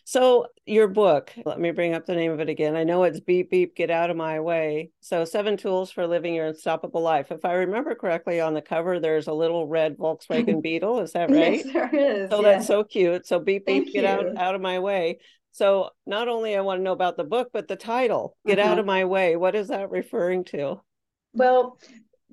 So, 0.04 0.48
your 0.66 0.90
book, 0.90 1.32
let 1.46 1.58
me 1.58 1.72
bring 1.72 1.94
up 1.94 2.06
the 2.06 2.16
name 2.16 2.34
of 2.34 2.42
it 2.42 2.50
again. 2.50 2.76
I 2.76 2.84
know 2.84 3.04
it's 3.04 3.22
Beep 3.22 3.50
Beep, 3.50 3.78
Get 3.78 3.90
Out 3.90 4.10
of 4.10 4.18
My 4.18 4.42
Way. 4.42 4.90
So, 5.00 5.24
Seven 5.24 5.56
Tools 5.56 5.90
for 5.90 6.06
Living 6.06 6.34
Your 6.34 6.48
Unstoppable 6.48 7.02
Life. 7.02 7.32
If 7.32 7.46
I 7.46 7.54
remember 7.54 7.96
correctly, 7.96 8.42
on 8.42 8.54
the 8.54 8.62
cover, 8.62 9.00
there's 9.00 9.28
a 9.28 9.34
little 9.34 9.68
red 9.68 9.98
Volkswagen 9.98 10.62
Beetle. 10.62 11.00
Is 11.00 11.14
that 11.14 11.30
right? 11.30 11.64
Yes, 11.64 11.74
there 11.74 11.96
is. 11.96 12.30
So, 12.30 12.42
that's 12.42 12.68
so 12.68 12.84
cute. 12.84 13.26
So, 13.26 13.40
Beep 13.40 13.66
Beep, 13.66 13.86
Thank 13.86 13.94
Get 13.94 14.04
out, 14.04 14.36
out 14.36 14.54
of 14.54 14.60
My 14.60 14.80
Way. 14.80 15.20
So, 15.54 15.92
not 16.06 16.28
only 16.28 16.58
I 16.58 16.62
want 16.62 16.80
to 16.80 16.84
know 16.84 16.92
about 16.92 17.16
the 17.16 17.24
book, 17.24 17.52
but 17.54 17.70
the 17.70 17.78
title, 17.78 18.36
Get 18.46 18.60
uh-huh. 18.60 18.70
Out 18.70 18.80
of 18.80 18.86
My 18.86 19.06
Way. 19.06 19.38
What 19.38 19.56
is 19.56 19.70
that 19.70 19.92
referring 19.92 20.44
to? 20.46 20.82
Well, 21.34 21.78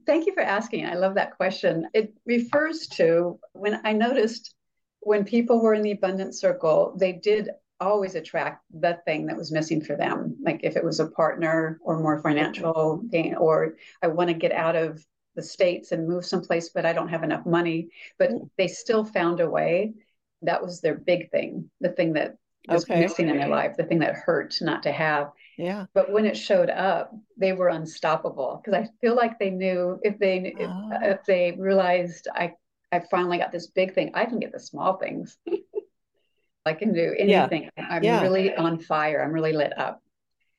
thank 0.06 0.26
you 0.26 0.34
for 0.34 0.42
asking. 0.42 0.86
I 0.86 0.94
love 0.94 1.14
that 1.14 1.36
question. 1.36 1.88
It 1.94 2.14
refers 2.26 2.86
to 2.88 3.38
when 3.52 3.80
I 3.84 3.92
noticed 3.92 4.54
when 5.00 5.24
people 5.24 5.60
were 5.60 5.74
in 5.74 5.82
the 5.82 5.92
abundance 5.92 6.40
circle, 6.40 6.94
they 6.98 7.12
did 7.12 7.50
always 7.80 8.14
attract 8.14 8.64
the 8.72 8.98
thing 9.04 9.26
that 9.26 9.36
was 9.36 9.52
missing 9.52 9.80
for 9.80 9.96
them. 9.96 10.36
Like 10.42 10.60
if 10.64 10.76
it 10.76 10.84
was 10.84 10.98
a 11.00 11.06
partner 11.06 11.78
or 11.82 12.00
more 12.00 12.20
financial 12.20 13.02
gain, 13.10 13.34
or 13.36 13.76
I 14.02 14.08
want 14.08 14.28
to 14.28 14.34
get 14.34 14.52
out 14.52 14.76
of 14.76 15.04
the 15.36 15.42
States 15.42 15.92
and 15.92 16.08
move 16.08 16.24
someplace, 16.24 16.70
but 16.70 16.84
I 16.84 16.92
don't 16.92 17.08
have 17.08 17.22
enough 17.22 17.46
money. 17.46 17.88
But 18.18 18.32
they 18.56 18.66
still 18.66 19.04
found 19.04 19.40
a 19.40 19.48
way. 19.48 19.94
That 20.42 20.62
was 20.62 20.80
their 20.80 20.96
big 20.96 21.30
thing, 21.30 21.70
the 21.80 21.90
thing 21.90 22.14
that 22.14 22.36
was 22.68 22.84
okay. 22.84 23.00
missing 23.00 23.28
in 23.28 23.38
their 23.38 23.48
life, 23.48 23.76
the 23.76 23.84
thing 23.84 24.00
that 24.00 24.14
hurt 24.14 24.58
not 24.60 24.82
to 24.82 24.92
have. 24.92 25.30
Yeah. 25.58 25.86
But 25.92 26.12
when 26.12 26.24
it 26.24 26.36
showed 26.36 26.70
up, 26.70 27.12
they 27.36 27.52
were 27.52 27.68
unstoppable 27.68 28.62
because 28.64 28.80
I 28.80 28.88
feel 29.00 29.16
like 29.16 29.38
they 29.38 29.50
knew 29.50 29.98
if 30.02 30.18
they 30.18 30.54
oh. 30.56 30.62
if, 30.62 30.70
ah. 30.70 30.98
if 31.02 31.24
they 31.24 31.56
realized 31.58 32.28
I 32.32 32.54
I 32.92 33.00
finally 33.10 33.38
got 33.38 33.52
this 33.52 33.66
big 33.66 33.92
thing, 33.92 34.12
I 34.14 34.24
can 34.24 34.38
get 34.38 34.52
the 34.52 34.60
small 34.60 34.96
things. 34.96 35.36
I 36.64 36.74
can 36.74 36.92
do 36.94 37.14
anything. 37.18 37.70
Yeah. 37.76 37.86
I'm 37.90 38.04
yeah. 38.04 38.22
really 38.22 38.54
on 38.54 38.78
fire. 38.78 39.22
I'm 39.22 39.32
really 39.32 39.52
lit 39.52 39.76
up. 39.76 40.00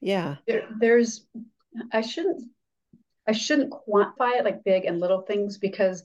Yeah. 0.02 0.36
There, 0.46 0.68
there's 0.80 1.26
I 1.94 2.02
shouldn't 2.02 2.44
I 3.26 3.32
shouldn't 3.32 3.72
quantify 3.72 4.38
it 4.38 4.44
like 4.44 4.66
big 4.66 4.86
and 4.86 5.00
little 5.00 5.22
things 5.22 5.58
because 5.58 6.04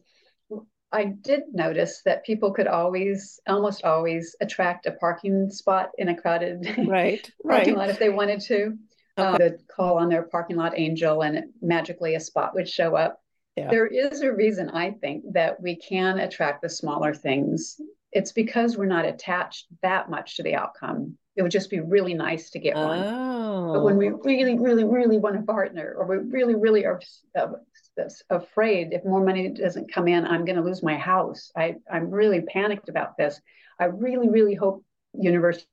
I 0.94 1.06
did 1.06 1.42
notice 1.52 2.02
that 2.04 2.24
people 2.24 2.52
could 2.52 2.68
always, 2.68 3.40
almost 3.48 3.84
always, 3.84 4.36
attract 4.40 4.86
a 4.86 4.92
parking 4.92 5.50
spot 5.50 5.90
in 5.98 6.08
a 6.08 6.16
crowded 6.16 6.66
right, 6.86 7.28
parking 7.46 7.74
right. 7.74 7.76
lot 7.76 7.90
if 7.90 7.98
they 7.98 8.10
wanted 8.10 8.40
to. 8.42 8.78
Okay. 9.18 9.28
Um, 9.28 9.36
they'd 9.38 9.68
call 9.68 9.98
on 9.98 10.08
their 10.08 10.22
parking 10.22 10.56
lot 10.56 10.72
angel, 10.76 11.22
and 11.22 11.46
magically 11.60 12.14
a 12.14 12.20
spot 12.20 12.54
would 12.54 12.68
show 12.68 12.96
up. 12.96 13.20
Yeah. 13.56 13.70
There 13.70 13.86
is 13.86 14.22
a 14.22 14.32
reason 14.32 14.70
I 14.70 14.92
think 14.92 15.24
that 15.32 15.60
we 15.60 15.76
can 15.76 16.18
attract 16.18 16.62
the 16.62 16.68
smaller 16.68 17.12
things. 17.12 17.80
It's 18.12 18.32
because 18.32 18.76
we're 18.76 18.86
not 18.86 19.04
attached 19.04 19.66
that 19.82 20.08
much 20.08 20.36
to 20.36 20.42
the 20.42 20.54
outcome. 20.54 21.18
It 21.36 21.42
would 21.42 21.50
just 21.50 21.70
be 21.70 21.80
really 21.80 22.14
nice 22.14 22.50
to 22.50 22.60
get 22.60 22.76
one. 22.76 23.02
Oh. 23.02 23.74
But 23.74 23.84
when 23.84 23.96
we 23.96 24.08
really, 24.08 24.56
really, 24.58 24.84
really 24.84 25.18
want 25.18 25.36
a 25.36 25.42
partner, 25.42 25.94
or 25.96 26.06
we 26.06 26.16
really, 26.30 26.54
really 26.54 26.84
are 26.86 27.00
uh, 27.36 27.52
that's 27.96 28.22
afraid 28.30 28.92
if 28.92 29.04
more 29.04 29.24
money 29.24 29.48
doesn't 29.48 29.92
come 29.92 30.08
in, 30.08 30.26
I'm 30.26 30.44
going 30.44 30.56
to 30.56 30.62
lose 30.62 30.82
my 30.82 30.96
house. 30.96 31.52
I, 31.56 31.76
I'm 31.90 32.10
really 32.10 32.40
panicked 32.42 32.88
about 32.88 33.16
this. 33.16 33.40
I 33.78 33.84
really, 33.86 34.28
really 34.28 34.54
hope 34.54 34.84
university. 35.12 35.68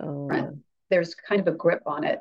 Oh. 0.00 0.28
There's 0.90 1.14
kind 1.14 1.40
of 1.40 1.48
a 1.48 1.56
grip 1.56 1.82
on 1.86 2.04
it. 2.04 2.20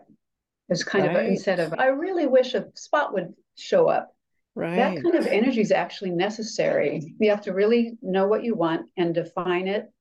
There's 0.68 0.84
kind 0.84 1.06
right. 1.06 1.16
of 1.16 1.22
a, 1.24 1.28
instead 1.28 1.60
of 1.60 1.74
I 1.78 1.88
really 1.88 2.26
wish 2.26 2.54
a 2.54 2.68
spot 2.76 3.14
would 3.14 3.34
show 3.56 3.88
up. 3.88 4.16
Right. 4.56 4.76
That 4.76 5.04
kind 5.04 5.16
of 5.16 5.28
energy 5.28 5.62
is 5.62 5.72
actually 5.72 6.12
necessary. 6.12 7.16
You 7.20 7.30
have 7.30 7.42
to 7.42 7.54
really 7.54 7.98
know 8.02 8.28
what 8.28 8.44
you 8.44 8.56
want 8.56 8.90
and 8.98 9.14
define 9.14 9.68
it 9.68 9.92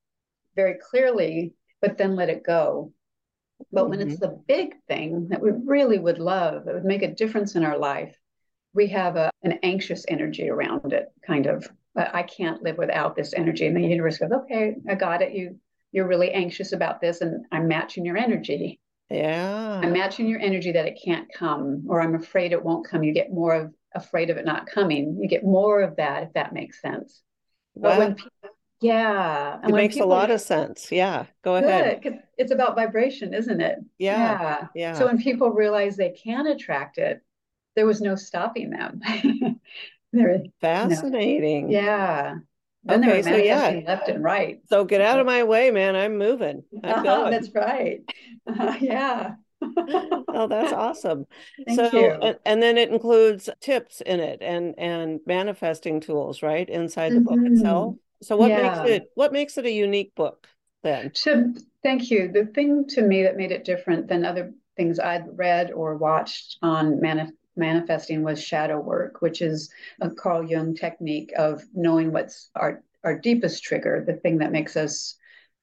very 0.55 0.77
clearly, 0.91 1.55
but 1.83 1.99
then 1.99 2.15
let 2.15 2.29
it 2.31 2.45
go. 2.45 2.93
But 3.73 3.83
mm-hmm. 3.83 3.91
when 3.91 4.01
it's 4.01 4.21
mm-hmm. 4.21 4.35
the 4.35 4.43
big 4.47 4.75
thing 4.89 5.29
that 5.29 5.41
we 5.41 5.51
really 5.65 5.99
would 5.99 6.19
love, 6.19 6.65
that 6.65 6.75
would 6.75 6.85
make 6.85 7.03
a 7.03 7.15
difference 7.15 7.55
in 7.55 7.65
our 7.65 7.79
life, 7.79 8.17
we 8.75 8.89
have 8.89 9.17
a, 9.17 9.31
an 9.43 9.59
anxious 9.63 10.05
energy 10.09 10.49
around 10.49 10.93
it, 10.93 11.07
kind 11.27 11.47
of. 11.47 11.69
I 11.97 12.25
can't 12.25 12.61
live 12.63 12.77
without 12.77 13.15
this 13.15 13.35
energy. 13.35 13.67
And 13.67 13.77
the 13.77 13.83
universe 13.83 14.19
goes, 14.19 14.33
okay, 14.33 14.75
I 14.89 14.97
got 14.97 15.23
it. 15.23 15.33
You 15.33 15.61
you're 15.93 16.09
really 16.09 16.33
anxious 16.33 16.73
about 16.73 17.01
this, 17.01 17.21
and 17.21 17.47
I'm 17.53 17.69
matching 17.69 18.05
your 18.05 18.17
energy. 18.17 18.81
Yeah. 19.11 19.81
I'm 19.81 19.93
matching 19.93 20.27
your 20.27 20.41
energy 20.41 20.73
that 20.73 20.87
it 20.87 20.99
can't 21.03 21.29
come, 21.33 21.85
or 21.89 22.03
I'm 22.03 22.17
afraid 22.17 22.51
it 22.51 22.65
won't 22.65 22.85
come. 22.85 23.05
You 23.05 23.13
get 23.13 23.33
more 23.33 23.55
of 23.55 23.75
afraid 23.95 24.29
of 24.29 24.37
it 24.37 24.45
not 24.45 24.67
coming. 24.67 25.19
You 25.21 25.29
get 25.29 25.45
more 25.45 25.83
of 25.83 25.95
that, 25.97 26.25
if 26.25 26.33
that 26.33 26.53
makes 26.53 26.83
sense. 26.83 27.23
But 27.77 27.99
when 27.99 28.15
people 28.17 28.31
yeah. 28.85 29.59
And 29.63 29.71
it 29.71 29.75
makes 29.75 29.95
people, 29.95 30.09
a 30.09 30.13
lot 30.13 30.31
of 30.31 30.41
sense. 30.43 30.93
Yeah. 30.93 31.25
Go 31.43 31.59
good, 31.59 31.69
ahead. 31.69 32.23
It's 32.37 32.53
about 32.53 32.75
vibration, 32.75 33.33
isn't 33.33 33.61
it? 33.61 33.79
Yeah. 33.99 34.19
yeah. 34.19 34.67
Yeah. 34.75 34.93
So 34.95 35.07
when 35.07 35.19
people 35.19 35.51
realize 35.51 35.97
they 35.97 36.11
can 36.11 36.47
attract 36.47 36.99
it, 36.99 37.23
there 37.77 37.87
was 37.87 38.03
no 38.03 38.15
stopping 38.15 38.71
them. 38.71 39.01
Fascinating. 40.61 41.71
You 41.71 41.79
know, 41.79 41.83
yeah. 41.83 42.35
Then 42.85 43.09
okay, 43.09 43.23
so 43.23 43.37
yeah, 43.37 43.81
left 43.87 44.09
and 44.09 44.23
right. 44.23 44.61
So 44.69 44.85
get 44.85 45.01
out 45.01 45.19
of 45.19 45.25
my 45.35 45.45
way, 45.45 45.71
man. 45.71 45.97
I'm 45.97 46.19
moving. 46.19 46.63
I'm 46.85 47.07
uh-huh, 47.07 47.31
that's 47.31 47.49
right. 47.55 48.01
Uh, 48.47 48.77
yeah. 48.79 49.35
oh, 49.63 50.47
that's 50.47 50.75
awesome. 50.75 51.25
Thank 51.67 51.81
so, 51.81 51.91
you. 51.99 52.11
And, 52.11 52.39
and, 52.45 52.63
then 52.63 52.77
it 52.77 52.91
includes 52.91 53.49
tips 53.63 54.03
in 54.03 54.21
it 54.21 54.43
and 54.43 54.75
and 54.77 55.21
manifesting 55.25 56.01
tools, 56.01 56.43
right, 56.43 56.69
inside 56.69 57.13
the 57.13 57.21
mm-hmm. 57.21 57.43
book 57.43 57.51
itself. 57.51 57.95
So 58.23 58.37
what 58.37 58.49
yeah. 58.49 58.63
makes 58.63 58.91
it 58.91 59.11
what 59.15 59.33
makes 59.33 59.59
it 59.59 59.67
a 59.67 59.71
unique 59.71 60.15
book 60.15 60.49
then? 60.83 61.11
So 61.15 61.53
thank 61.83 62.11
you. 62.11 62.31
The 62.33 62.47
thing 62.47 62.87
to 62.89 63.03
me 63.03 63.23
that 63.23 63.37
made 63.37 63.53
it 63.53 63.65
different 63.65 64.09
than 64.09 64.25
other 64.25 64.53
things 64.77 64.99
I'd 64.99 65.39
read 65.39 65.73
or 65.73 65.97
watched 65.97 66.59
on 66.63 67.01
manif- 67.01 67.33
manifesting 67.57 68.23
was 68.23 68.43
shadow 68.43 68.81
work, 68.81 69.21
which 69.21 69.43
is 69.43 69.71
a 70.01 70.11
Carl 70.11 70.45
Jung 70.45 70.75
technique 70.75 71.33
of 71.37 71.63
knowing 71.75 72.13
what's 72.13 72.51
our 72.55 72.83
our 73.05 73.19
deepest 73.19 73.63
trigger, 73.63 74.03
the 74.07 74.15
thing 74.15 74.39
that 74.39 74.53
makes 74.53 74.77
us 74.77 75.17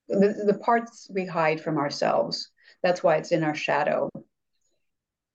the, 0.08 0.44
the 0.46 0.60
parts 0.60 1.10
we 1.14 1.26
hide 1.26 1.60
from 1.60 1.78
ourselves. 1.78 2.52
That's 2.84 3.04
why 3.04 3.18
it's 3.18 3.32
in 3.32 3.44
our 3.44 3.56
shadow. 3.56 4.10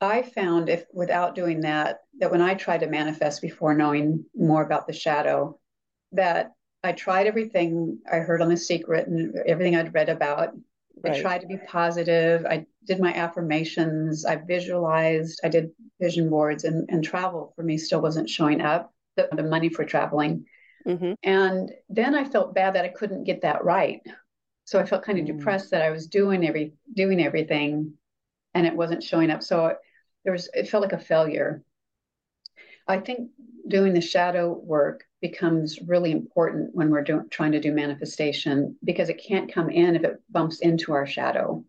I 0.00 0.22
found 0.22 0.68
if 0.68 0.84
without 0.92 1.34
doing 1.34 1.62
that, 1.62 2.00
that 2.18 2.30
when 2.30 2.42
I 2.42 2.54
tried 2.54 2.80
to 2.80 2.86
manifest 2.86 3.40
before 3.40 3.74
knowing 3.74 4.24
more 4.34 4.62
about 4.62 4.86
the 4.86 4.92
shadow, 4.92 5.58
that 6.12 6.52
I 6.82 6.92
tried 6.92 7.26
everything 7.26 7.98
I 8.10 8.16
heard 8.18 8.42
on 8.42 8.48
The 8.48 8.56
Secret 8.56 9.08
and 9.08 9.34
everything 9.46 9.76
I'd 9.76 9.94
read 9.94 10.08
about. 10.08 10.54
Right. 11.02 11.16
I 11.16 11.20
tried 11.20 11.40
to 11.42 11.46
be 11.46 11.58
positive. 11.58 12.46
I 12.46 12.66
did 12.86 13.00
my 13.00 13.12
affirmations. 13.12 14.24
I 14.24 14.36
visualized. 14.36 15.40
I 15.44 15.48
did 15.48 15.70
vision 16.00 16.30
boards, 16.30 16.64
and, 16.64 16.88
and 16.90 17.04
travel 17.04 17.52
for 17.54 17.62
me 17.62 17.76
still 17.76 18.00
wasn't 18.00 18.30
showing 18.30 18.60
up. 18.60 18.92
The, 19.16 19.28
the 19.34 19.42
money 19.42 19.70
for 19.70 19.82
traveling, 19.82 20.44
mm-hmm. 20.86 21.14
and 21.22 21.72
then 21.88 22.14
I 22.14 22.24
felt 22.24 22.54
bad 22.54 22.74
that 22.74 22.84
I 22.84 22.88
couldn't 22.88 23.24
get 23.24 23.40
that 23.40 23.64
right. 23.64 24.02
So 24.66 24.78
I 24.78 24.84
felt 24.84 25.04
kind 25.04 25.18
of 25.18 25.24
mm. 25.24 25.38
depressed 25.38 25.70
that 25.70 25.80
I 25.80 25.90
was 25.90 26.06
doing 26.06 26.46
every 26.46 26.74
doing 26.92 27.22
everything, 27.24 27.94
and 28.52 28.66
it 28.66 28.76
wasn't 28.76 29.02
showing 29.02 29.30
up. 29.30 29.42
So 29.42 29.68
it, 29.68 29.78
there 30.24 30.34
was 30.34 30.50
it 30.52 30.68
felt 30.68 30.82
like 30.82 30.92
a 30.92 30.98
failure. 30.98 31.62
I 32.86 32.98
think 32.98 33.30
doing 33.68 33.92
the 33.92 34.00
shadow 34.00 34.52
work 34.52 35.04
becomes 35.20 35.78
really 35.86 36.12
important 36.12 36.70
when 36.74 36.90
we're 36.90 37.02
doing, 37.02 37.28
trying 37.30 37.52
to 37.52 37.60
do 37.60 37.72
manifestation 37.72 38.76
because 38.84 39.08
it 39.08 39.22
can't 39.26 39.52
come 39.52 39.70
in 39.70 39.96
if 39.96 40.04
it 40.04 40.22
bumps 40.30 40.60
into 40.60 40.92
our 40.92 41.06
shadow. 41.06 41.64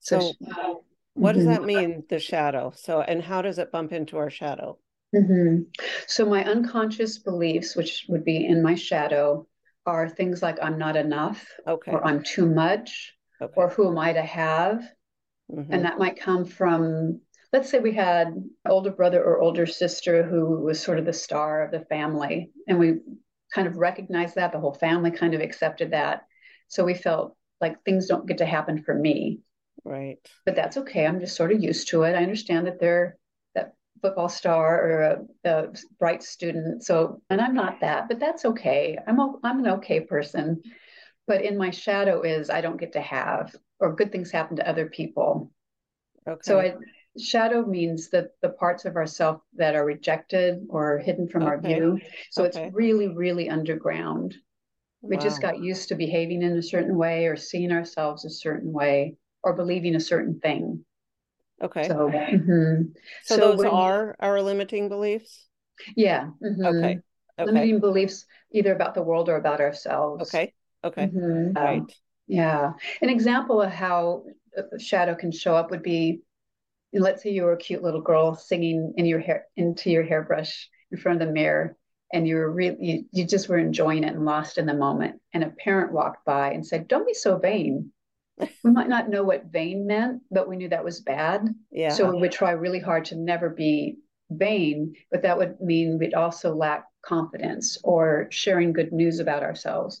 So, 0.00 0.20
so 0.20 0.84
what 1.14 1.34
does 1.34 1.44
mm-hmm. 1.44 1.52
that 1.52 1.64
mean, 1.64 2.04
the 2.08 2.18
shadow? 2.18 2.72
So, 2.74 3.00
and 3.00 3.22
how 3.22 3.42
does 3.42 3.58
it 3.58 3.72
bump 3.72 3.92
into 3.92 4.18
our 4.18 4.30
shadow? 4.30 4.78
Mm-hmm. 5.14 5.64
So, 6.06 6.24
my 6.26 6.44
unconscious 6.44 7.18
beliefs, 7.18 7.76
which 7.76 8.06
would 8.08 8.24
be 8.24 8.46
in 8.46 8.62
my 8.62 8.74
shadow, 8.74 9.46
are 9.84 10.08
things 10.08 10.42
like 10.42 10.58
I'm 10.62 10.78
not 10.78 10.96
enough, 10.96 11.46
okay. 11.66 11.92
or 11.92 12.04
I'm 12.04 12.22
too 12.22 12.46
much, 12.46 13.12
okay. 13.40 13.52
or 13.56 13.68
who 13.68 13.88
am 13.88 13.98
I 13.98 14.12
to 14.14 14.22
have? 14.22 14.82
Mm-hmm. 15.50 15.72
And 15.72 15.84
that 15.84 15.98
might 15.98 16.18
come 16.18 16.44
from 16.44 17.20
let's 17.52 17.70
say 17.70 17.78
we 17.78 17.92
had 17.92 18.34
older 18.66 18.90
brother 18.90 19.22
or 19.22 19.40
older 19.40 19.66
sister 19.66 20.22
who 20.22 20.62
was 20.62 20.80
sort 20.80 20.98
of 20.98 21.04
the 21.04 21.12
star 21.12 21.62
of 21.62 21.70
the 21.70 21.84
family 21.86 22.50
and 22.66 22.78
we 22.78 22.94
kind 23.54 23.68
of 23.68 23.76
recognized 23.76 24.36
that 24.36 24.52
the 24.52 24.58
whole 24.58 24.72
family 24.72 25.10
kind 25.10 25.34
of 25.34 25.40
accepted 25.40 25.90
that. 25.90 26.22
So 26.68 26.84
we 26.84 26.94
felt 26.94 27.36
like 27.60 27.84
things 27.84 28.06
don't 28.06 28.26
get 28.26 28.38
to 28.38 28.46
happen 28.46 28.82
for 28.82 28.94
me. 28.94 29.40
Right. 29.84 30.16
But 30.46 30.56
that's 30.56 30.78
okay. 30.78 31.06
I'm 31.06 31.20
just 31.20 31.36
sort 31.36 31.52
of 31.52 31.62
used 31.62 31.88
to 31.88 32.02
it. 32.04 32.14
I 32.14 32.22
understand 32.22 32.66
that 32.66 32.80
they're 32.80 33.18
that 33.54 33.74
football 34.00 34.28
star 34.28 34.80
or 34.80 35.00
a, 35.44 35.50
a 35.50 35.66
bright 35.98 36.22
student. 36.22 36.84
So 36.84 37.20
and 37.28 37.40
i'm 37.40 37.54
not 37.54 37.80
that 37.80 38.08
but 38.08 38.18
that's 38.18 38.44
okay. 38.46 38.98
I'm 39.06 39.18
a, 39.18 39.34
i'm 39.44 39.58
an 39.60 39.72
okay 39.74 40.00
person. 40.00 40.62
But 41.26 41.44
in 41.44 41.58
my 41.58 41.70
shadow 41.70 42.22
is 42.22 42.48
i 42.48 42.60
don't 42.60 42.80
get 42.80 42.92
to 42.92 43.00
have 43.00 43.54
or 43.78 43.94
good 43.94 44.10
things 44.10 44.30
happen 44.30 44.56
to 44.56 44.68
other 44.68 44.86
people. 44.86 45.50
Okay. 46.26 46.40
So 46.42 46.58
i 46.58 46.74
shadow 47.18 47.64
means 47.64 48.08
that 48.10 48.30
the 48.40 48.48
parts 48.48 48.84
of 48.84 48.96
ourself 48.96 49.42
that 49.54 49.74
are 49.74 49.84
rejected 49.84 50.64
or 50.68 50.98
hidden 50.98 51.28
from 51.28 51.42
okay. 51.42 51.50
our 51.50 51.60
view 51.60 51.98
so 52.30 52.44
okay. 52.44 52.64
it's 52.64 52.74
really 52.74 53.08
really 53.08 53.50
underground 53.50 54.34
we 55.02 55.16
wow. 55.16 55.22
just 55.22 55.42
got 55.42 55.58
used 55.58 55.88
to 55.88 55.94
behaving 55.94 56.42
in 56.42 56.56
a 56.56 56.62
certain 56.62 56.96
way 56.96 57.26
or 57.26 57.36
seeing 57.36 57.72
ourselves 57.72 58.24
a 58.24 58.30
certain 58.30 58.72
way 58.72 59.16
or 59.42 59.54
believing 59.54 59.94
a 59.94 60.00
certain 60.00 60.40
thing 60.40 60.82
okay 61.62 61.86
so 61.86 62.08
mm-hmm. 62.08 62.82
so, 63.24 63.36
so, 63.36 63.56
those 63.56 63.64
are 63.64 64.16
our 64.20 64.40
limiting 64.40 64.88
beliefs 64.88 65.48
yeah 65.96 66.28
mm-hmm. 66.42 66.64
okay. 66.64 67.00
okay 67.38 67.44
limiting 67.44 67.78
beliefs 67.78 68.24
either 68.52 68.74
about 68.74 68.94
the 68.94 69.02
world 69.02 69.28
or 69.28 69.36
about 69.36 69.60
ourselves 69.60 70.34
okay 70.34 70.52
okay 70.82 71.08
mm-hmm. 71.08 71.52
right 71.52 71.92
yeah 72.26 72.72
an 73.02 73.10
example 73.10 73.60
of 73.60 73.70
how 73.70 74.22
shadow 74.78 75.14
can 75.14 75.30
show 75.30 75.54
up 75.54 75.70
would 75.70 75.82
be 75.82 76.22
let's 76.92 77.22
say 77.22 77.30
you 77.30 77.44
were 77.44 77.52
a 77.52 77.58
cute 77.58 77.82
little 77.82 78.00
girl 78.00 78.34
singing 78.34 78.94
in 78.96 79.06
your 79.06 79.20
hair 79.20 79.46
into 79.56 79.90
your 79.90 80.02
hairbrush 80.02 80.68
in 80.90 80.98
front 80.98 81.20
of 81.20 81.26
the 81.26 81.32
mirror 81.32 81.76
and 82.12 82.28
you 82.28 82.36
were 82.36 82.50
really 82.50 82.76
you, 82.80 83.04
you 83.10 83.26
just 83.26 83.48
were 83.48 83.58
enjoying 83.58 84.04
it 84.04 84.14
and 84.14 84.24
lost 84.24 84.58
in 84.58 84.66
the 84.66 84.74
moment. 84.74 85.20
And 85.32 85.42
a 85.42 85.50
parent 85.50 85.92
walked 85.92 86.24
by 86.24 86.52
and 86.52 86.66
said 86.66 86.88
don't 86.88 87.06
be 87.06 87.14
so 87.14 87.38
vain. 87.38 87.92
We 88.64 88.70
might 88.70 88.88
not 88.88 89.08
know 89.08 89.24
what 89.24 89.46
vain 89.46 89.86
meant 89.86 90.22
but 90.30 90.48
we 90.48 90.56
knew 90.56 90.68
that 90.68 90.84
was 90.84 91.00
bad. 91.00 91.48
Yeah. 91.70 91.90
So 91.90 92.10
we 92.10 92.20
would 92.20 92.32
try 92.32 92.50
really 92.50 92.80
hard 92.80 93.06
to 93.06 93.16
never 93.16 93.48
be 93.48 93.96
vain 94.30 94.94
but 95.10 95.22
that 95.22 95.38
would 95.38 95.60
mean 95.60 95.98
we'd 95.98 96.14
also 96.14 96.54
lack 96.54 96.84
confidence 97.02 97.78
or 97.82 98.28
sharing 98.30 98.72
good 98.72 98.92
news 98.92 99.18
about 99.18 99.42
ourselves. 99.42 100.00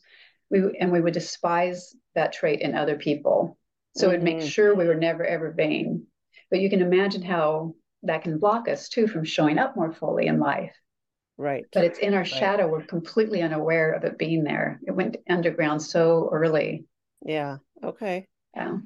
We 0.50 0.76
and 0.78 0.92
we 0.92 1.00
would 1.00 1.14
despise 1.14 1.94
that 2.14 2.32
trait 2.32 2.60
in 2.60 2.74
other 2.74 2.96
people. 2.96 3.56
So 3.96 4.08
mm-hmm. 4.08 4.16
it 4.16 4.22
makes 4.22 4.44
sure 4.46 4.74
we 4.74 4.86
were 4.86 4.94
never 4.94 5.24
ever 5.24 5.50
vain. 5.50 6.06
But 6.52 6.60
you 6.60 6.68
can 6.68 6.82
imagine 6.82 7.22
how 7.22 7.74
that 8.02 8.22
can 8.22 8.38
block 8.38 8.68
us 8.68 8.90
too 8.90 9.08
from 9.08 9.24
showing 9.24 9.58
up 9.58 9.74
more 9.74 9.90
fully 9.90 10.26
in 10.26 10.38
life. 10.38 10.74
Right. 11.38 11.64
But 11.72 11.84
it's 11.84 11.98
in 11.98 12.12
our 12.12 12.20
right. 12.20 12.28
shadow. 12.28 12.68
We're 12.68 12.84
completely 12.84 13.40
unaware 13.40 13.92
of 13.92 14.04
it 14.04 14.18
being 14.18 14.44
there. 14.44 14.78
It 14.86 14.92
went 14.92 15.16
underground 15.30 15.80
so 15.80 16.28
early. 16.30 16.84
Yeah. 17.24 17.56
Okay. 17.82 18.28
Yeah. 18.54 18.76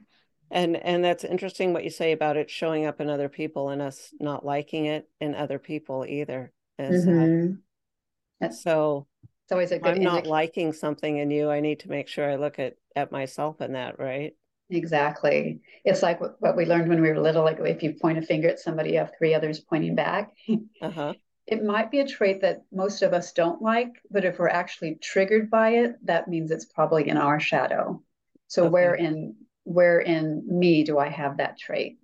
And 0.49 0.77
and 0.77 1.05
that's 1.05 1.25
interesting 1.25 1.73
what 1.73 1.83
you 1.83 1.91
say 1.91 2.13
about 2.13 2.37
it 2.37 2.49
showing 2.49 2.87
up 2.87 3.01
in 3.01 3.11
other 3.11 3.29
people 3.29 3.71
and 3.71 3.83
us 3.83 4.15
not 4.21 4.47
liking 4.47 4.87
it 4.87 5.09
in 5.21 5.35
other 5.35 5.59
people 5.59 6.07
either. 6.09 6.53
Mm-hmm. 6.79 8.53
so 8.53 9.09
it's 9.43 9.51
always 9.51 9.73
a 9.73 9.81
good 9.81 9.97
I'm 9.97 10.03
not 10.03 10.27
liking 10.27 10.73
something 10.73 11.17
in 11.17 11.33
you. 11.33 11.51
I 11.51 11.59
need 11.59 11.81
to 11.81 11.89
make 11.89 12.07
sure 12.07 12.31
I 12.31 12.37
look 12.37 12.61
at 12.61 12.75
at 12.95 13.11
myself 13.11 13.61
in 13.61 13.73
that, 13.73 13.99
right? 13.99 14.35
Exactly. 14.71 15.61
It's 15.85 16.03
like 16.03 16.21
what 16.21 16.57
we 16.57 16.67
learned 16.67 16.89
when 16.89 17.01
we 17.01 17.09
were 17.09 17.21
little. 17.21 17.45
Like 17.45 17.59
if 17.61 17.83
you 17.83 17.95
point 17.95 18.19
a 18.19 18.23
finger 18.23 18.49
at 18.49 18.59
somebody, 18.59 18.93
you 18.93 18.99
have 18.99 19.13
three 19.17 19.35
others 19.35 19.61
pointing 19.61 19.95
back. 19.95 20.33
Uh-huh. 20.81 21.15
It 21.47 21.63
might 21.63 21.93
be 21.93 22.01
a 22.01 22.07
trait 22.07 22.41
that 22.43 22.65
most 22.73 23.03
of 23.03 23.13
us 23.13 23.33
don't 23.33 23.63
like, 23.63 24.03
but 24.11 24.25
if 24.25 24.37
we're 24.37 24.49
actually 24.49 24.97
triggered 24.97 25.49
by 25.49 25.71
it, 25.71 25.95
that 26.05 26.27
means 26.27 26.51
it's 26.51 26.65
probably 26.65 27.09
in 27.09 27.17
our 27.17 27.39
shadow. 27.39 28.03
So 28.49 28.65
okay. 28.65 28.71
where 28.71 28.95
in 28.95 29.37
where 29.63 30.01
in 30.01 30.43
me 30.47 30.83
do 30.83 30.99
I 30.99 31.09
have 31.09 31.37
that 31.37 31.57
trait? 31.57 31.99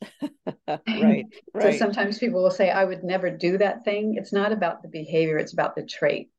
right, 0.68 0.78
right. 0.88 1.24
So 1.54 1.72
sometimes 1.72 2.18
people 2.18 2.42
will 2.42 2.50
say, 2.50 2.70
I 2.70 2.84
would 2.84 3.02
never 3.02 3.30
do 3.30 3.58
that 3.58 3.84
thing. 3.84 4.14
It's 4.16 4.32
not 4.32 4.52
about 4.52 4.82
the 4.82 4.88
behavior, 4.88 5.38
it's 5.38 5.52
about 5.52 5.74
the 5.74 5.82
trait. 5.82 6.30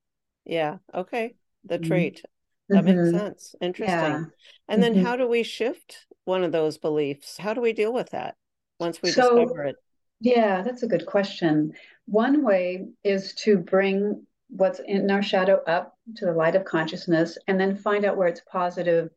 Yeah. 0.46 0.78
Okay. 0.94 1.36
The 1.66 1.80
mm-hmm. 1.80 1.88
trait. 1.88 2.24
That 2.70 2.86
mm-hmm. 2.86 3.12
makes 3.12 3.18
sense. 3.18 3.56
Interesting. 3.62 3.98
Yeah. 3.98 4.24
And 4.68 4.82
then 4.82 4.96
mm-hmm. 4.96 5.06
how 5.06 5.16
do 5.16 5.28
we 5.28 5.44
shift 5.44 6.08
one 6.26 6.44
of 6.44 6.52
those 6.52 6.78
beliefs? 6.78 7.38
How 7.38 7.54
do 7.54 7.62
we 7.62 7.74
deal 7.74 7.94
with 7.94 8.10
that 8.12 8.36
once 8.80 9.02
we 9.02 9.12
so, 9.12 9.40
discover 9.40 9.64
it? 9.66 9.76
Yeah, 10.20 10.62
that's 10.62 10.84
a 10.84 10.88
good 10.88 11.06
question. 11.06 11.74
One 12.06 12.44
way 12.44 12.88
is 13.04 13.34
to 13.36 13.58
bring 13.58 14.26
what's 14.50 14.80
in 14.80 15.10
our 15.12 15.22
shadow 15.22 15.62
up 15.68 15.98
to 16.16 16.26
the 16.26 16.34
light 16.34 16.56
of 16.56 16.66
consciousness 16.66 17.38
and 17.48 17.60
then 17.60 17.76
find 17.76 18.06
out 18.06 18.18
where 18.18 18.28
its 18.28 18.42
positive 18.50 19.10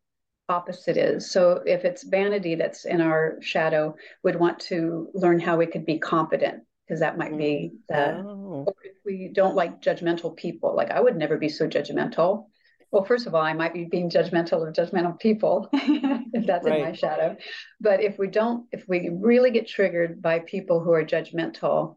opposite 0.49 0.97
is. 0.97 1.31
So 1.31 1.63
if 1.67 1.85
it's 1.85 2.05
vanity 2.05 2.55
that's 2.55 2.85
in 2.85 3.01
our 3.01 3.37
shadow, 3.41 3.95
would 4.23 4.37
want 4.37 4.59
to 4.61 5.09
learn 5.15 5.39
how 5.41 5.57
we 5.57 5.67
could 5.67 5.85
be 5.85 5.99
confident 5.99 6.65
because 6.87 7.01
that 7.01 7.19
might 7.19 7.37
be 7.37 7.73
the 7.89 8.17
oh. 8.17 8.67
if 8.83 8.97
we 9.05 9.31
don't 9.33 9.55
like 9.55 9.83
judgmental 9.83 10.35
people. 10.35 10.75
Like 10.75 10.91
I 10.91 11.01
would 11.01 11.17
never 11.17 11.37
be 11.37 11.51
so 11.51 11.69
judgmental. 11.69 12.47
Well, 12.91 13.05
first 13.05 13.27
of 13.27 13.35
all, 13.35 13.43
I 13.43 13.53
might 13.53 13.75
be 13.75 13.85
being 13.85 14.09
judgmental 14.09 14.67
of 14.67 14.75
judgmental 14.75 15.19
people 15.19 15.69
if 15.73 16.47
that's 16.47 16.65
right. 16.65 16.81
in 16.81 16.85
my 16.87 16.93
shadow. 16.93 17.37
But 17.81 18.03
if 18.03 18.19
we 18.19 18.29
don't, 18.29 18.67
if 18.73 18.85
we 18.89 19.11
really 19.13 19.51
get 19.51 19.69
triggered 19.69 20.23
by 20.23 20.39
people 20.41 20.81
who 20.81 20.93
are 20.93 21.05
judgmental, 21.05 21.97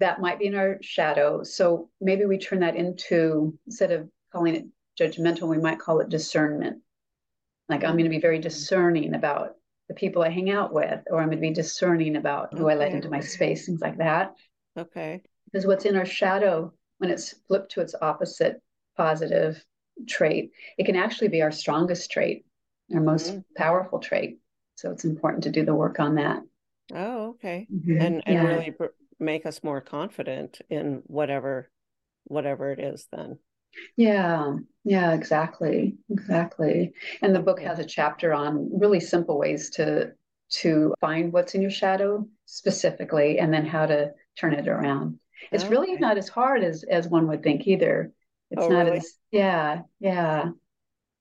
that 0.00 0.20
might 0.20 0.38
be 0.38 0.46
in 0.46 0.54
our 0.54 0.78
shadow. 0.80 1.42
So 1.42 1.90
maybe 2.00 2.24
we 2.24 2.38
turn 2.38 2.60
that 2.60 2.76
into, 2.76 3.56
instead 3.66 3.92
of 3.92 4.08
calling 4.32 4.56
it 4.56 4.66
judgmental, 4.98 5.48
we 5.48 5.58
might 5.58 5.78
call 5.78 6.00
it 6.00 6.08
discernment. 6.08 6.82
Like 7.68 7.84
I'm 7.84 7.92
going 7.92 8.04
to 8.04 8.10
be 8.10 8.20
very 8.20 8.38
mm-hmm. 8.38 8.42
discerning 8.42 9.14
about 9.14 9.54
the 9.88 9.94
people 9.94 10.22
I 10.22 10.30
hang 10.30 10.50
out 10.50 10.72
with, 10.72 11.00
or 11.10 11.20
I'm 11.20 11.28
going 11.28 11.38
to 11.38 11.48
be 11.48 11.52
discerning 11.52 12.16
about 12.16 12.52
who 12.52 12.64
okay. 12.64 12.74
I 12.74 12.76
let 12.76 12.92
into 12.92 13.10
my 13.10 13.20
space, 13.20 13.66
things 13.66 13.80
like 13.80 13.98
that. 13.98 14.34
Okay. 14.76 15.22
Because 15.46 15.66
what's 15.66 15.84
in 15.84 15.96
our 15.96 16.04
shadow, 16.04 16.72
when 16.98 17.10
it's 17.10 17.34
flipped 17.46 17.72
to 17.72 17.80
its 17.80 17.94
opposite 18.00 18.60
positive 18.96 19.64
trait, 20.06 20.52
it 20.76 20.84
can 20.84 20.96
actually 20.96 21.28
be 21.28 21.42
our 21.42 21.52
strongest 21.52 22.10
trait, 22.10 22.44
our 22.94 23.00
most 23.00 23.30
mm-hmm. 23.30 23.40
powerful 23.56 23.98
trait. 23.98 24.38
So 24.76 24.90
it's 24.90 25.04
important 25.04 25.44
to 25.44 25.50
do 25.50 25.64
the 25.64 25.74
work 25.74 25.98
on 25.98 26.14
that. 26.16 26.42
Oh, 26.94 27.30
okay. 27.30 27.66
Mm-hmm. 27.72 28.00
And 28.00 28.22
and 28.26 28.34
yeah. 28.34 28.46
really 28.46 28.76
make 29.18 29.46
us 29.46 29.62
more 29.62 29.80
confident 29.80 30.60
in 30.70 31.02
whatever 31.06 31.70
whatever 32.24 32.70
it 32.70 32.78
is 32.78 33.06
then. 33.12 33.38
Yeah, 33.96 34.56
yeah, 34.84 35.12
exactly. 35.12 35.96
Exactly. 36.10 36.92
And 37.22 37.34
the 37.34 37.40
book 37.40 37.60
has 37.60 37.78
a 37.78 37.84
chapter 37.84 38.32
on 38.32 38.70
really 38.78 39.00
simple 39.00 39.38
ways 39.38 39.70
to 39.70 40.12
to 40.50 40.94
find 41.00 41.32
what's 41.32 41.54
in 41.54 41.60
your 41.60 41.70
shadow 41.70 42.26
specifically 42.46 43.38
and 43.38 43.52
then 43.52 43.66
how 43.66 43.84
to 43.84 44.12
turn 44.38 44.54
it 44.54 44.66
around. 44.66 45.18
It's 45.52 45.64
okay. 45.64 45.70
really 45.70 45.96
not 45.96 46.16
as 46.18 46.28
hard 46.28 46.64
as 46.64 46.84
as 46.84 47.08
one 47.08 47.28
would 47.28 47.42
think 47.42 47.66
either. 47.66 48.12
It's 48.50 48.62
oh, 48.62 48.68
not 48.68 48.86
really? 48.86 48.98
as 48.98 49.14
yeah, 49.30 49.82
yeah. 50.00 50.50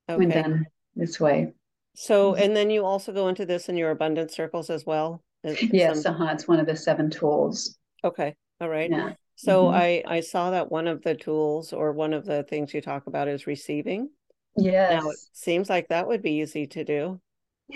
Okay. 0.09 0.17
When 0.17 0.29
done 0.29 0.65
this 0.95 1.19
way. 1.19 1.53
So 1.95 2.31
mm-hmm. 2.31 2.41
and 2.41 2.55
then 2.55 2.69
you 2.69 2.85
also 2.85 3.11
go 3.11 3.27
into 3.27 3.45
this 3.45 3.69
in 3.69 3.77
your 3.77 3.91
abundance 3.91 4.35
circles 4.35 4.69
as 4.69 4.85
well? 4.85 5.23
Yes, 5.43 6.03
some... 6.03 6.15
uh-huh. 6.15 6.33
It's 6.33 6.47
one 6.47 6.59
of 6.59 6.65
the 6.65 6.75
seven 6.75 7.09
tools. 7.09 7.77
Okay. 8.03 8.35
All 8.61 8.69
right. 8.69 8.89
Yeah. 8.89 9.13
So 9.35 9.65
mm-hmm. 9.65 9.75
I 9.75 10.03
I 10.17 10.19
saw 10.21 10.51
that 10.51 10.71
one 10.71 10.87
of 10.87 11.03
the 11.03 11.15
tools 11.15 11.73
or 11.73 11.91
one 11.91 12.13
of 12.13 12.25
the 12.25 12.43
things 12.43 12.73
you 12.73 12.81
talk 12.81 13.07
about 13.07 13.27
is 13.27 13.47
receiving. 13.47 14.09
Yes. 14.55 15.03
Now 15.03 15.09
it 15.09 15.17
seems 15.33 15.69
like 15.69 15.89
that 15.89 16.07
would 16.07 16.21
be 16.21 16.39
easy 16.41 16.67
to 16.67 16.83
do. 16.83 17.21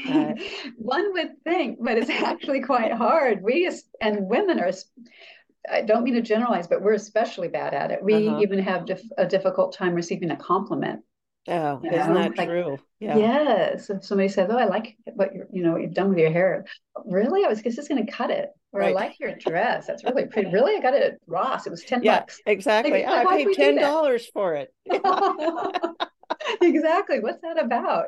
Uh, 0.08 0.34
one 0.78 1.14
would 1.14 1.44
think, 1.44 1.80
but 1.82 1.98
it's 1.98 2.10
actually 2.10 2.62
quite 2.62 2.94
hard. 2.94 3.42
We 3.44 3.70
and 4.00 4.28
women 4.28 4.60
are. 4.60 4.72
I 5.70 5.82
don't 5.82 6.04
mean 6.04 6.16
to 6.16 6.22
generalize, 6.22 6.68
but 6.68 6.82
we're 6.82 6.94
especially 6.94 7.48
bad 7.48 7.74
at 7.74 7.92
it. 7.92 8.04
We 8.04 8.28
uh-huh. 8.28 8.40
even 8.42 8.60
have 8.60 8.86
dif- 8.86 9.12
a 9.18 9.26
difficult 9.26 9.74
time 9.74 9.94
receiving 9.94 10.32
a 10.32 10.36
compliment. 10.36 11.02
Oh, 11.48 11.80
you 11.84 11.90
isn't 11.90 12.14
know? 12.14 12.22
that 12.22 12.38
like, 12.38 12.48
true? 12.48 12.78
Yeah. 13.00 13.18
Yes. 13.18 13.90
If 13.90 14.06
somebody 14.06 14.30
says, 14.30 14.50
"Oh, 14.52 14.58
I 14.58 14.66
like 14.66 14.96
what 15.16 15.34
you 15.34 15.46
you 15.52 15.64
know 15.64 15.76
you've 15.76 15.94
done 15.94 16.10
with 16.10 16.20
your 16.20 16.32
hair," 16.32 16.66
really, 17.06 17.44
I 17.44 17.48
was 17.48 17.62
just 17.62 17.90
going 17.90 18.06
to 18.06 18.12
cut 18.12 18.30
it. 18.30 18.50
Or 18.74 18.80
right. 18.80 18.92
I 18.92 18.94
like 18.94 19.20
your 19.20 19.36
dress. 19.36 19.88
That's 19.88 20.04
really 20.04 20.28
pretty. 20.28 20.52
Really, 20.52 20.76
I 20.76 20.82
got 20.82 20.94
it 20.94 21.02
at 21.02 21.20
Ross. 21.26 21.66
It 21.66 21.72
was 21.72 21.84
ten 21.84 22.04
yeah, 22.04 22.20
bucks. 22.20 22.40
Exactly. 22.46 23.04
Like, 23.04 23.28
I 23.28 23.44
paid 23.44 23.56
ten 23.56 23.76
dollars 23.76 24.28
for 24.28 24.54
it. 24.56 24.74
exactly. 26.62 27.20
What's 27.20 27.42
that 27.42 27.60
about? 27.60 28.08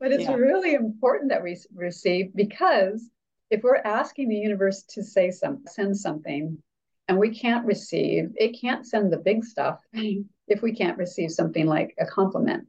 But 0.00 0.12
it's 0.12 0.24
yeah. 0.24 0.34
really 0.34 0.74
important 0.74 1.30
that 1.30 1.42
we 1.42 1.56
receive 1.74 2.34
because 2.34 3.08
if 3.50 3.62
we're 3.62 3.76
asking 3.76 4.28
the 4.28 4.36
universe 4.36 4.82
to 4.90 5.02
say 5.02 5.30
something, 5.30 5.66
send 5.66 5.96
something, 5.96 6.58
and 7.08 7.18
we 7.18 7.30
can't 7.30 7.66
receive, 7.66 8.30
it 8.36 8.58
can't 8.60 8.86
send 8.86 9.12
the 9.12 9.18
big 9.18 9.44
stuff 9.44 9.80
mm. 9.94 10.24
if 10.48 10.62
we 10.62 10.74
can't 10.74 10.98
receive 10.98 11.30
something 11.30 11.66
like 11.66 11.94
a 11.98 12.06
compliment 12.06 12.66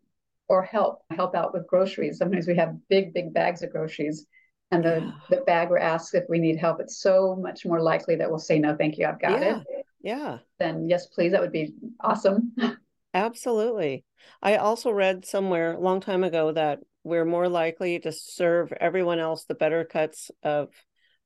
or 0.49 0.63
help, 0.63 1.03
help 1.11 1.35
out 1.35 1.53
with 1.53 1.67
groceries. 1.67 2.17
Sometimes 2.17 2.47
we 2.47 2.55
have 2.55 2.75
big, 2.89 3.13
big 3.13 3.33
bags 3.33 3.61
of 3.61 3.71
groceries 3.71 4.25
and 4.71 4.83
the, 4.83 5.01
yeah. 5.01 5.11
the 5.29 5.43
bagger 5.45 5.77
asks 5.77 6.13
if 6.13 6.23
we 6.29 6.39
need 6.39 6.57
help. 6.57 6.79
It's 6.79 6.97
so 6.97 7.35
much 7.35 7.65
more 7.65 7.81
likely 7.81 8.15
that 8.15 8.29
we'll 8.29 8.39
say, 8.39 8.59
no, 8.59 8.75
thank 8.75 8.97
you, 8.97 9.05
I've 9.05 9.21
got 9.21 9.41
yeah. 9.41 9.59
it. 9.59 9.85
Yeah. 10.01 10.37
Then 10.59 10.89
yes, 10.89 11.07
please, 11.07 11.31
that 11.31 11.41
would 11.41 11.51
be 11.51 11.73
awesome. 11.99 12.53
Absolutely. 13.13 14.03
I 14.41 14.55
also 14.57 14.91
read 14.91 15.25
somewhere 15.25 15.73
a 15.73 15.79
long 15.79 16.01
time 16.01 16.23
ago 16.23 16.51
that 16.51 16.79
we're 17.03 17.25
more 17.25 17.47
likely 17.47 17.99
to 17.99 18.11
serve 18.11 18.73
everyone 18.79 19.19
else 19.19 19.45
the 19.45 19.55
better 19.55 19.85
cuts 19.85 20.31
of 20.41 20.69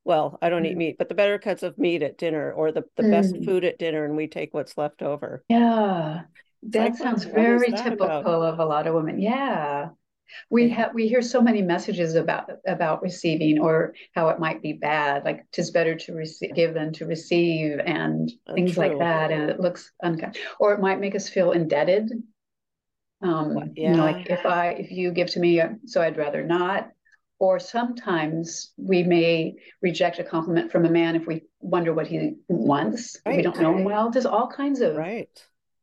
well, 0.07 0.39
I 0.41 0.47
don't 0.49 0.63
mm. 0.63 0.71
eat 0.71 0.77
meat, 0.77 0.97
but 0.97 1.09
the 1.09 1.15
better 1.15 1.37
cuts 1.37 1.63
of 1.63 1.77
meat 1.77 2.01
at 2.01 2.17
dinner 2.17 2.53
or 2.53 2.71
the, 2.71 2.85
the 2.95 3.03
mm. 3.03 3.11
best 3.11 3.35
food 3.43 3.65
at 3.65 3.77
dinner 3.77 4.05
and 4.05 4.15
we 4.15 4.25
take 4.25 4.53
what's 4.53 4.77
left 4.77 5.01
over. 5.01 5.43
Yeah. 5.49 6.21
That 6.63 6.91
like, 6.91 6.95
sounds 6.95 7.25
very 7.25 7.71
that 7.71 7.83
typical 7.83 8.05
about? 8.05 8.53
of 8.53 8.59
a 8.59 8.65
lot 8.65 8.87
of 8.87 8.95
women. 8.95 9.19
Yeah. 9.19 9.89
We 10.49 10.69
have 10.69 10.93
we 10.93 11.07
hear 11.07 11.21
so 11.21 11.41
many 11.41 11.61
messages 11.61 12.15
about 12.15 12.51
about 12.65 13.01
receiving 13.01 13.59
or 13.59 13.93
how 14.13 14.29
it 14.29 14.39
might 14.39 14.61
be 14.61 14.73
bad, 14.73 15.23
like 15.23 15.45
it's 15.57 15.71
better 15.71 15.95
to 15.95 16.13
receive 16.13 16.53
give 16.55 16.73
than 16.73 16.91
to 16.93 17.05
receive 17.05 17.79
and 17.79 18.29
That's 18.45 18.55
things 18.55 18.73
true. 18.73 18.87
like 18.87 18.99
that. 18.99 19.31
And 19.31 19.49
it 19.49 19.59
looks 19.59 19.91
unkind. 20.01 20.37
Or 20.59 20.73
it 20.73 20.81
might 20.81 20.99
make 20.99 21.15
us 21.15 21.29
feel 21.29 21.51
indebted. 21.51 22.11
Um, 23.21 23.71
yeah. 23.75 23.91
you 23.91 23.97
know, 23.97 24.03
like 24.03 24.29
if 24.29 24.45
I 24.45 24.69
if 24.71 24.91
you 24.91 25.11
give 25.11 25.29
to 25.31 25.39
me, 25.39 25.61
so 25.85 26.01
I'd 26.01 26.17
rather 26.17 26.43
not 26.43 26.91
or 27.39 27.59
sometimes 27.59 28.71
we 28.77 29.03
may 29.03 29.55
reject 29.81 30.19
a 30.19 30.23
compliment 30.23 30.71
from 30.71 30.85
a 30.85 30.89
man 30.89 31.15
if 31.15 31.27
we 31.27 31.43
wonder 31.59 31.93
what 31.93 32.07
he 32.07 32.35
wants. 32.47 33.17
Right. 33.25 33.37
We 33.37 33.43
don't 33.43 33.59
know 33.59 33.77
him 33.77 33.83
well. 33.83 34.09
There's 34.09 34.25
all 34.25 34.47
kinds 34.47 34.81
of 34.81 34.95
right. 34.95 35.29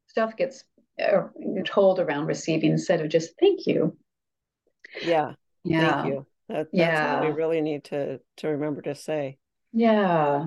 stuff 0.09 0.37
gets 0.37 0.65
uh, 1.03 1.23
told 1.65 2.01
around 2.01 2.27
receiving 2.27 2.73
instead 2.73 3.01
of 3.01 3.09
just 3.09 3.39
thank 3.39 3.67
you. 3.67 3.97
Yeah. 5.03 5.33
Yeah. 5.65 6.03
Thank 6.03 6.15
you. 6.15 6.27
That, 6.49 6.57
that's 6.57 6.69
yeah. 6.73 7.21
what 7.21 7.29
we 7.29 7.35
really 7.35 7.61
need 7.61 7.85
to 7.85 8.21
to 8.39 8.49
remember 8.49 8.83
to 8.83 8.95
say. 8.95 9.39
Yeah. 9.73 10.47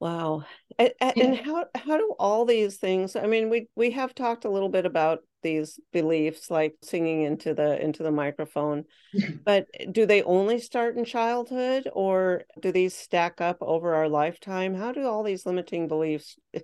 Wow. 0.00 0.44
And, 0.78 0.92
and 1.00 1.36
how 1.36 1.64
how 1.74 1.96
do 1.96 2.14
all 2.18 2.44
these 2.44 2.76
things? 2.76 3.16
I 3.16 3.26
mean, 3.26 3.48
we 3.48 3.68
we 3.76 3.90
have 3.92 4.14
talked 4.14 4.44
a 4.44 4.50
little 4.50 4.68
bit 4.68 4.84
about 4.84 5.20
these 5.42 5.80
beliefs, 5.92 6.50
like 6.50 6.74
singing 6.82 7.22
into 7.22 7.54
the 7.54 7.82
into 7.82 8.02
the 8.02 8.10
microphone, 8.10 8.84
but 9.44 9.66
do 9.92 10.04
they 10.04 10.22
only 10.22 10.60
start 10.60 10.96
in 10.96 11.04
childhood, 11.04 11.88
or 11.92 12.44
do 12.60 12.72
these 12.72 12.94
stack 12.94 13.40
up 13.40 13.58
over 13.60 13.94
our 13.94 14.08
lifetime? 14.08 14.74
How 14.74 14.92
do 14.92 15.06
all 15.06 15.22
these 15.22 15.46
limiting 15.46 15.88
beliefs 15.88 16.36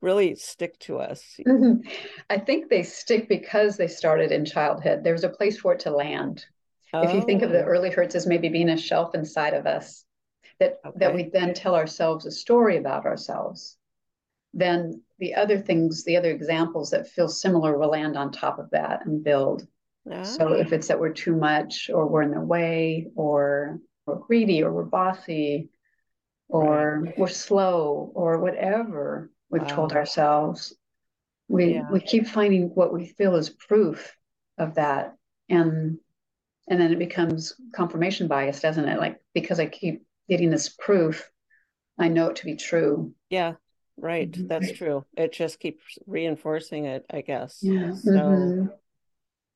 really 0.00 0.36
stick 0.36 0.78
to 0.80 0.98
us? 0.98 1.22
Mm-hmm. 1.46 1.88
I 2.30 2.38
think 2.38 2.68
they 2.68 2.84
stick 2.84 3.28
because 3.28 3.76
they 3.76 3.88
started 3.88 4.30
in 4.30 4.44
childhood. 4.44 5.02
There's 5.02 5.24
a 5.24 5.30
place 5.30 5.58
for 5.58 5.72
it 5.72 5.80
to 5.80 5.90
land. 5.90 6.44
Oh. 6.92 7.02
If 7.02 7.12
you 7.12 7.22
think 7.22 7.42
of 7.42 7.50
the 7.50 7.62
oh. 7.62 7.66
early 7.66 7.90
hurts 7.90 8.14
as 8.14 8.26
maybe 8.26 8.48
being 8.48 8.70
a 8.70 8.76
shelf 8.76 9.14
inside 9.14 9.54
of 9.54 9.66
us, 9.66 10.04
that 10.60 10.80
okay. 10.84 10.98
that 10.98 11.14
we 11.14 11.30
then 11.30 11.54
tell 11.54 11.74
ourselves 11.74 12.26
a 12.26 12.30
story 12.30 12.76
about 12.76 13.06
ourselves, 13.06 13.76
then 14.54 15.02
the 15.18 15.34
other 15.34 15.58
things, 15.58 16.04
the 16.04 16.16
other 16.16 16.30
examples 16.30 16.90
that 16.90 17.08
feel 17.08 17.28
similar 17.28 17.76
will 17.76 17.90
land 17.90 18.16
on 18.16 18.32
top 18.32 18.58
of 18.58 18.70
that 18.70 19.06
and 19.06 19.24
build. 19.24 19.66
So 20.24 20.54
ah. 20.54 20.54
if 20.54 20.72
it's 20.72 20.88
that 20.88 21.00
we're 21.00 21.12
too 21.12 21.36
much 21.36 21.90
or 21.92 22.06
we're 22.06 22.22
in 22.22 22.30
the 22.30 22.40
way 22.40 23.08
or 23.14 23.78
we're 24.06 24.16
greedy 24.16 24.62
or 24.62 24.72
we're 24.72 24.84
bossy 24.84 25.68
or 26.48 27.02
right. 27.04 27.18
we're 27.18 27.28
slow 27.28 28.10
or 28.14 28.38
whatever 28.38 29.30
we've 29.50 29.62
wow. 29.62 29.68
told 29.68 29.92
ourselves, 29.92 30.74
we 31.46 31.74
yeah. 31.74 31.90
we 31.90 32.00
keep 32.00 32.26
finding 32.26 32.68
what 32.74 32.92
we 32.92 33.06
feel 33.06 33.36
is 33.36 33.50
proof 33.50 34.16
of 34.56 34.76
that. 34.76 35.14
And 35.50 35.98
and 36.68 36.80
then 36.80 36.92
it 36.92 36.98
becomes 36.98 37.54
confirmation 37.74 38.28
bias, 38.28 38.60
doesn't 38.60 38.88
it? 38.88 38.98
Like 38.98 39.20
because 39.34 39.60
I 39.60 39.66
keep 39.66 40.04
getting 40.28 40.50
this 40.50 40.68
proof, 40.68 41.30
I 41.98 42.08
know 42.08 42.28
it 42.28 42.36
to 42.36 42.44
be 42.44 42.56
true. 42.56 43.14
Yeah. 43.30 43.54
Right. 43.96 44.30
Mm-hmm. 44.30 44.46
That's 44.46 44.72
true. 44.72 45.04
It 45.16 45.32
just 45.32 45.58
keeps 45.58 45.82
reinforcing 46.06 46.84
it, 46.84 47.04
I 47.10 47.22
guess. 47.22 47.58
Yeah. 47.62 47.94
So 47.94 48.10
mm-hmm. 48.10 48.66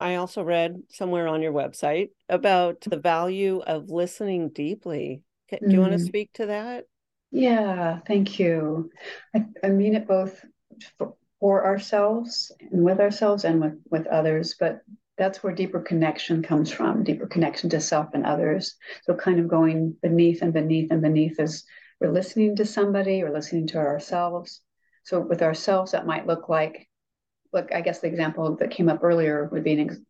I 0.01 0.17
also 0.17 0.43
read 0.43 0.83
somewhere 0.89 1.29
on 1.29 1.43
your 1.43 1.53
website 1.53 2.11
about 2.29 2.81
the 2.81 2.99
value 2.99 3.61
of 3.61 3.89
listening 3.89 4.49
deeply. 4.49 5.23
Do 5.49 5.59
you 5.61 5.79
mm. 5.79 5.81
want 5.81 5.93
to 5.93 5.99
mm-hmm. 5.99 6.07
speak 6.07 6.33
to 6.35 6.47
that? 6.47 6.87
Yeah, 7.31 8.01
thank 8.07 8.39
you. 8.39 8.91
I, 9.35 9.47
I 9.63 9.69
mean 9.69 9.95
it 9.95 10.09
both 10.09 10.45
for, 10.99 11.15
for, 11.39 11.65
ourselves 11.65 12.53
and 12.71 12.85
with 12.85 13.01
ourselves 13.01 13.45
and 13.45 13.61
with, 13.61 13.79
with 13.91 14.07
others, 14.07 14.57
but 14.59 14.81
that's 15.23 15.43
where 15.43 15.55
deeper 15.55 15.81
connection 15.81 16.43
comes 16.43 16.73
from, 16.73 17.05
deeper 17.05 17.29
connection 17.29 17.71
to 17.71 17.81
self 17.81 18.09
and 18.13 18.27
others. 18.27 18.75
So 19.05 19.15
kind 19.15 19.39
of 19.39 19.47
going 19.47 19.95
beneath 20.03 20.43
and 20.43 20.53
beneath 20.53 20.91
and 20.91 21.01
beneath 21.01 21.39
as 21.39 21.65
we're 22.01 22.11
listening 22.11 22.57
to 22.57 22.67
somebody 22.67 23.23
or 23.23 23.31
listening 23.33 23.69
to 23.69 23.79
ourselves. 23.79 24.61
So 25.05 25.21
with 25.21 25.41
ourselves, 25.43 25.93
that 25.93 26.07
might 26.07 26.27
look 26.27 26.49
like 26.49 26.89
look, 27.53 27.73
I 27.73 27.83
guess 27.83 28.01
the 28.01 28.09
example 28.09 28.57
that 28.57 28.71
came 28.71 28.89
up 28.89 29.05
earlier 29.05 29.49
would 29.53 29.63
be 29.63 29.75
an 29.75 29.91
ex- 29.91 30.01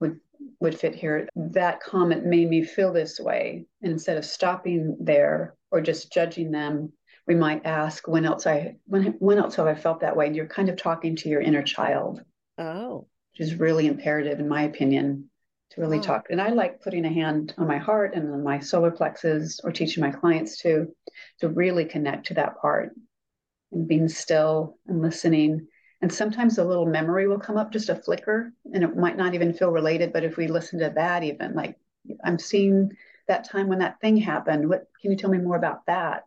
would 0.00 0.20
would 0.60 0.78
fit 0.78 0.94
here. 0.94 1.28
That 1.34 1.80
comment 1.80 2.26
made 2.26 2.50
me 2.50 2.62
feel 2.62 2.92
this 2.92 3.18
way. 3.18 3.66
And 3.80 3.92
instead 3.92 4.18
of 4.18 4.24
stopping 4.24 4.98
there 5.00 5.54
or 5.70 5.80
just 5.80 6.12
judging 6.12 6.50
them, 6.50 6.92
we 7.26 7.34
might 7.34 7.64
ask, 7.64 8.06
when 8.06 8.26
else 8.26 8.46
I 8.46 8.76
when 8.84 9.14
when 9.18 9.38
else 9.38 9.56
have 9.56 9.66
I 9.66 9.74
felt 9.74 10.00
that 10.00 10.16
way? 10.16 10.26
And 10.26 10.36
you're 10.36 10.46
kind 10.46 10.68
of 10.68 10.76
talking 10.76 11.16
to 11.16 11.28
your 11.30 11.40
inner 11.40 11.62
child. 11.62 12.22
Oh. 12.58 13.06
Which 13.38 13.48
is 13.48 13.54
really 13.54 13.86
imperative, 13.86 14.40
in 14.40 14.48
my 14.48 14.62
opinion, 14.62 15.30
to 15.70 15.80
really 15.80 15.98
oh. 15.98 16.02
talk. 16.02 16.26
And 16.30 16.40
I 16.40 16.48
like 16.48 16.80
putting 16.80 17.04
a 17.04 17.12
hand 17.12 17.54
on 17.56 17.68
my 17.68 17.78
heart 17.78 18.14
and 18.14 18.32
on 18.32 18.42
my 18.42 18.58
solar 18.58 18.90
plexus 18.90 19.60
or 19.62 19.70
teaching 19.70 20.02
my 20.02 20.10
clients 20.10 20.58
to 20.62 20.88
to 21.40 21.48
really 21.48 21.84
connect 21.84 22.26
to 22.28 22.34
that 22.34 22.60
part 22.60 22.94
and 23.72 23.86
being 23.86 24.08
still 24.08 24.78
and 24.86 25.00
listening 25.02 25.68
and 26.00 26.12
sometimes 26.12 26.58
a 26.58 26.64
little 26.64 26.86
memory 26.86 27.26
will 27.26 27.40
come 27.40 27.56
up, 27.56 27.72
just 27.72 27.88
a 27.88 27.96
flicker, 27.96 28.52
and 28.72 28.84
it 28.84 28.96
might 28.96 29.16
not 29.16 29.34
even 29.34 29.52
feel 29.52 29.70
related. 29.70 30.12
But 30.12 30.22
if 30.22 30.36
we 30.36 30.46
listen 30.46 30.78
to 30.78 30.92
that, 30.94 31.24
even 31.24 31.54
like 31.54 31.76
I'm 32.24 32.38
seeing 32.38 32.92
that 33.26 33.48
time 33.48 33.68
when 33.68 33.80
that 33.80 34.00
thing 34.00 34.16
happened. 34.16 34.68
What 34.68 34.86
can 35.00 35.10
you 35.10 35.16
tell 35.16 35.30
me 35.30 35.38
more 35.38 35.56
about 35.56 35.86
that? 35.86 36.24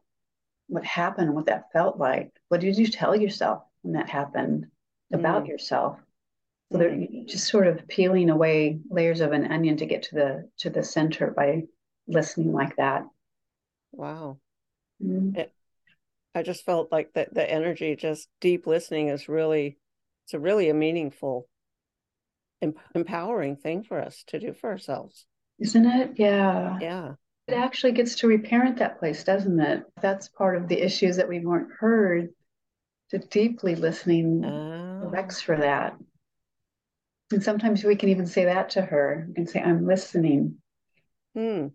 What 0.68 0.86
happened? 0.86 1.34
What 1.34 1.46
that 1.46 1.72
felt 1.72 1.98
like? 1.98 2.32
What 2.50 2.62
did 2.62 2.78
you 2.78 2.88
tell 2.88 3.16
yourself 3.16 3.64
when 3.82 3.94
that 3.94 4.10
happened 4.10 4.68
about 5.12 5.46
mm. 5.46 5.48
yourself? 5.48 5.98
So 6.72 6.78
they're 6.78 7.06
just 7.26 7.48
sort 7.48 7.68
of 7.68 7.88
peeling 7.88 8.30
away 8.30 8.80
layers 8.90 9.20
of 9.20 9.34
an 9.34 9.52
onion 9.52 9.78
to 9.78 9.86
get 9.86 10.04
to 10.04 10.16
the 10.16 10.50
to 10.60 10.70
the 10.70 10.84
center 10.84 11.32
by 11.36 11.64
listening 12.08 12.54
like 12.54 12.78
that. 12.78 13.04
Wow. 13.92 14.38
Mm. 15.04 15.36
It, 15.36 15.54
I 16.34 16.44
just 16.44 16.64
felt 16.64 16.92
like 16.92 17.12
that 17.14 17.34
the 17.34 17.50
energy, 17.50 17.96
just 17.98 18.30
deep 18.40 18.66
listening 18.66 19.10
is 19.10 19.28
really, 19.28 19.78
it's 20.26 20.34
a 20.34 20.40
really 20.40 20.70
a 20.70 20.74
meaningful, 20.74 21.50
em- 22.62 22.76
empowering 22.96 23.58
thing 23.58 23.84
for 23.84 24.00
us 24.00 24.24
to 24.28 24.40
do 24.40 24.54
for 24.54 24.70
ourselves. 24.70 25.26
Isn't 25.60 25.86
it? 25.86 26.14
Yeah. 26.16 26.78
Yeah. 26.80 27.12
It 27.48 27.56
actually 27.56 27.92
gets 27.92 28.16
to 28.16 28.28
reparent 28.28 28.78
that 28.78 28.98
place, 28.98 29.26
doesn't 29.26 29.60
it? 29.60 29.84
That's 30.02 30.30
part 30.30 30.56
of 30.56 30.70
the 30.70 30.82
issues 30.82 31.18
that 31.18 31.28
we 31.28 31.40
weren't 31.40 31.74
heard. 31.78 32.30
To 33.10 33.20
deeply 33.20 33.76
listening 33.76 34.46
oh. 34.46 35.02
corrects 35.10 35.42
for 35.42 35.58
that. 35.58 35.98
And 37.32 37.44
sometimes 37.44 37.84
we 37.84 37.96
can 37.96 38.10
even 38.10 38.26
say 38.26 38.46
that 38.46 38.72
to 38.72 38.82
her. 38.82 39.28
and 39.36 39.50
say, 39.50 39.62
I'm 39.62 39.86
listening. 39.86 40.56
Hmm. 41.36 41.68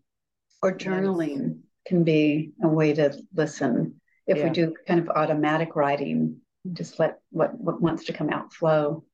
Or 0.63 0.77
journaling 0.77 1.39
yes. 1.39 1.57
can 1.87 2.05
be 2.05 2.53
a 2.63 2.69
way 2.69 2.93
to 2.95 3.17
listen 3.35 4.01
if 4.27 4.39
yeah. 4.39 4.45
we 4.45 4.51
do 4.51 4.75
kind 4.87 5.01
of 5.01 5.09
automatic 5.09 5.77
writing, 5.77 6.41
just 6.73 6.99
let 6.99 7.19
what, 7.31 7.59
what 7.59 7.81
wants 7.81 8.05
to 8.07 8.13
come 8.13 8.31
out 8.31 8.53
flow. 8.53 9.05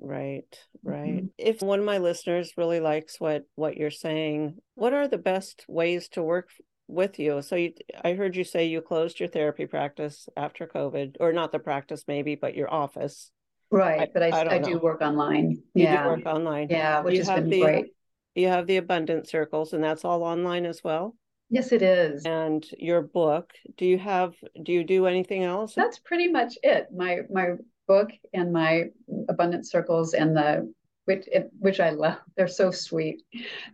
Right, 0.00 0.58
right. 0.82 1.16
Mm-hmm. 1.16 1.26
If 1.36 1.60
one 1.60 1.78
of 1.78 1.84
my 1.84 1.98
listeners 1.98 2.54
really 2.56 2.80
likes 2.80 3.20
what 3.20 3.44
what 3.54 3.76
you're 3.76 3.90
saying, 3.90 4.56
what 4.74 4.94
are 4.94 5.06
the 5.06 5.18
best 5.18 5.64
ways 5.68 6.08
to 6.10 6.22
work 6.22 6.48
with 6.88 7.18
you? 7.18 7.42
So 7.42 7.56
you, 7.56 7.74
I 8.02 8.14
heard 8.14 8.34
you 8.34 8.42
say 8.42 8.66
you 8.66 8.80
closed 8.80 9.20
your 9.20 9.28
therapy 9.28 9.66
practice 9.66 10.28
after 10.36 10.66
COVID, 10.66 11.16
or 11.20 11.32
not 11.32 11.52
the 11.52 11.58
practice 11.58 12.04
maybe, 12.08 12.34
but 12.34 12.56
your 12.56 12.72
office. 12.72 13.30
Right, 13.72 14.02
I, 14.02 14.08
but 14.12 14.22
I, 14.22 14.28
I, 14.28 14.54
I 14.54 14.58
do 14.58 14.78
work 14.78 15.00
online. 15.00 15.62
You 15.74 15.84
yeah. 15.84 16.02
do 16.02 16.10
work 16.10 16.26
online. 16.26 16.68
Yeah, 16.70 17.00
which 17.00 17.14
you 17.14 17.24
has 17.24 17.28
been 17.28 17.48
the, 17.48 17.60
great. 17.60 17.86
You 18.34 18.48
have 18.48 18.66
the 18.66 18.76
abundant 18.76 19.28
circles, 19.28 19.72
and 19.72 19.82
that's 19.82 20.04
all 20.04 20.22
online 20.22 20.66
as 20.66 20.84
well. 20.84 21.16
Yes, 21.48 21.72
it 21.72 21.82
is. 21.82 22.24
And 22.24 22.64
your 22.78 23.02
book. 23.02 23.52
Do 23.76 23.86
you 23.86 23.98
have? 23.98 24.34
Do 24.62 24.72
you 24.72 24.84
do 24.84 25.06
anything 25.06 25.42
else? 25.42 25.74
That's 25.74 25.98
pretty 25.98 26.28
much 26.28 26.58
it. 26.62 26.88
My 26.94 27.20
my 27.30 27.54
book 27.88 28.10
and 28.32 28.52
my 28.52 28.84
abundant 29.28 29.66
circles 29.66 30.14
and 30.14 30.36
the 30.36 30.72
which 31.04 31.26
which 31.58 31.80
I 31.80 31.90
love. 31.90 32.18
They're 32.36 32.48
so 32.48 32.70
sweet. 32.70 33.22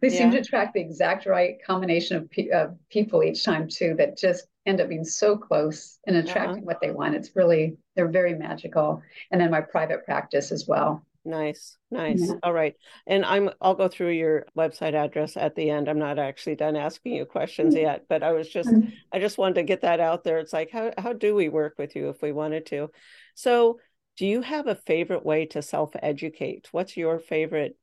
They 0.00 0.08
yeah. 0.08 0.18
seem 0.18 0.30
to 0.30 0.38
attract 0.38 0.74
the 0.74 0.80
exact 0.80 1.26
right 1.26 1.56
combination 1.66 2.16
of, 2.16 2.30
pe- 2.30 2.50
of 2.50 2.76
people 2.90 3.22
each 3.22 3.44
time 3.44 3.68
too. 3.68 3.94
That 3.98 4.16
just 4.16 4.46
end 4.64 4.80
up 4.80 4.88
being 4.88 5.04
so 5.04 5.36
close 5.36 5.98
and 6.06 6.16
attracting 6.16 6.58
uh-huh. 6.58 6.64
what 6.64 6.80
they 6.80 6.90
want. 6.90 7.14
It's 7.14 7.34
really 7.36 7.76
they're 7.98 8.06
very 8.08 8.34
magical. 8.34 9.02
And 9.32 9.40
then 9.40 9.50
my 9.50 9.60
private 9.60 10.04
practice 10.04 10.52
as 10.52 10.68
well. 10.68 11.04
Nice, 11.24 11.76
nice. 11.90 12.28
Yeah. 12.28 12.36
All 12.44 12.52
right. 12.52 12.76
And 13.08 13.24
I'm 13.24 13.50
I'll 13.60 13.74
go 13.74 13.88
through 13.88 14.12
your 14.12 14.46
website 14.56 14.94
address 14.94 15.36
at 15.36 15.56
the 15.56 15.68
end. 15.68 15.88
I'm 15.88 15.98
not 15.98 16.18
actually 16.18 16.54
done 16.54 16.76
asking 16.76 17.16
you 17.16 17.26
questions 17.26 17.74
mm-hmm. 17.74 17.82
yet, 17.82 18.04
but 18.08 18.22
I 18.22 18.30
was 18.30 18.48
just 18.48 18.68
mm-hmm. 18.68 18.90
I 19.12 19.18
just 19.18 19.36
wanted 19.36 19.56
to 19.56 19.64
get 19.64 19.80
that 19.80 19.98
out 19.98 20.22
there. 20.22 20.38
It's 20.38 20.52
like 20.52 20.70
how 20.70 20.92
how 20.96 21.12
do 21.12 21.34
we 21.34 21.48
work 21.48 21.74
with 21.76 21.96
you 21.96 22.08
if 22.08 22.22
we 22.22 22.30
wanted 22.30 22.66
to? 22.66 22.90
So, 23.34 23.80
do 24.16 24.26
you 24.26 24.42
have 24.42 24.68
a 24.68 24.76
favorite 24.76 25.26
way 25.26 25.46
to 25.46 25.60
self-educate? 25.60 26.68
What's 26.70 26.96
your 26.96 27.18
favorite 27.18 27.76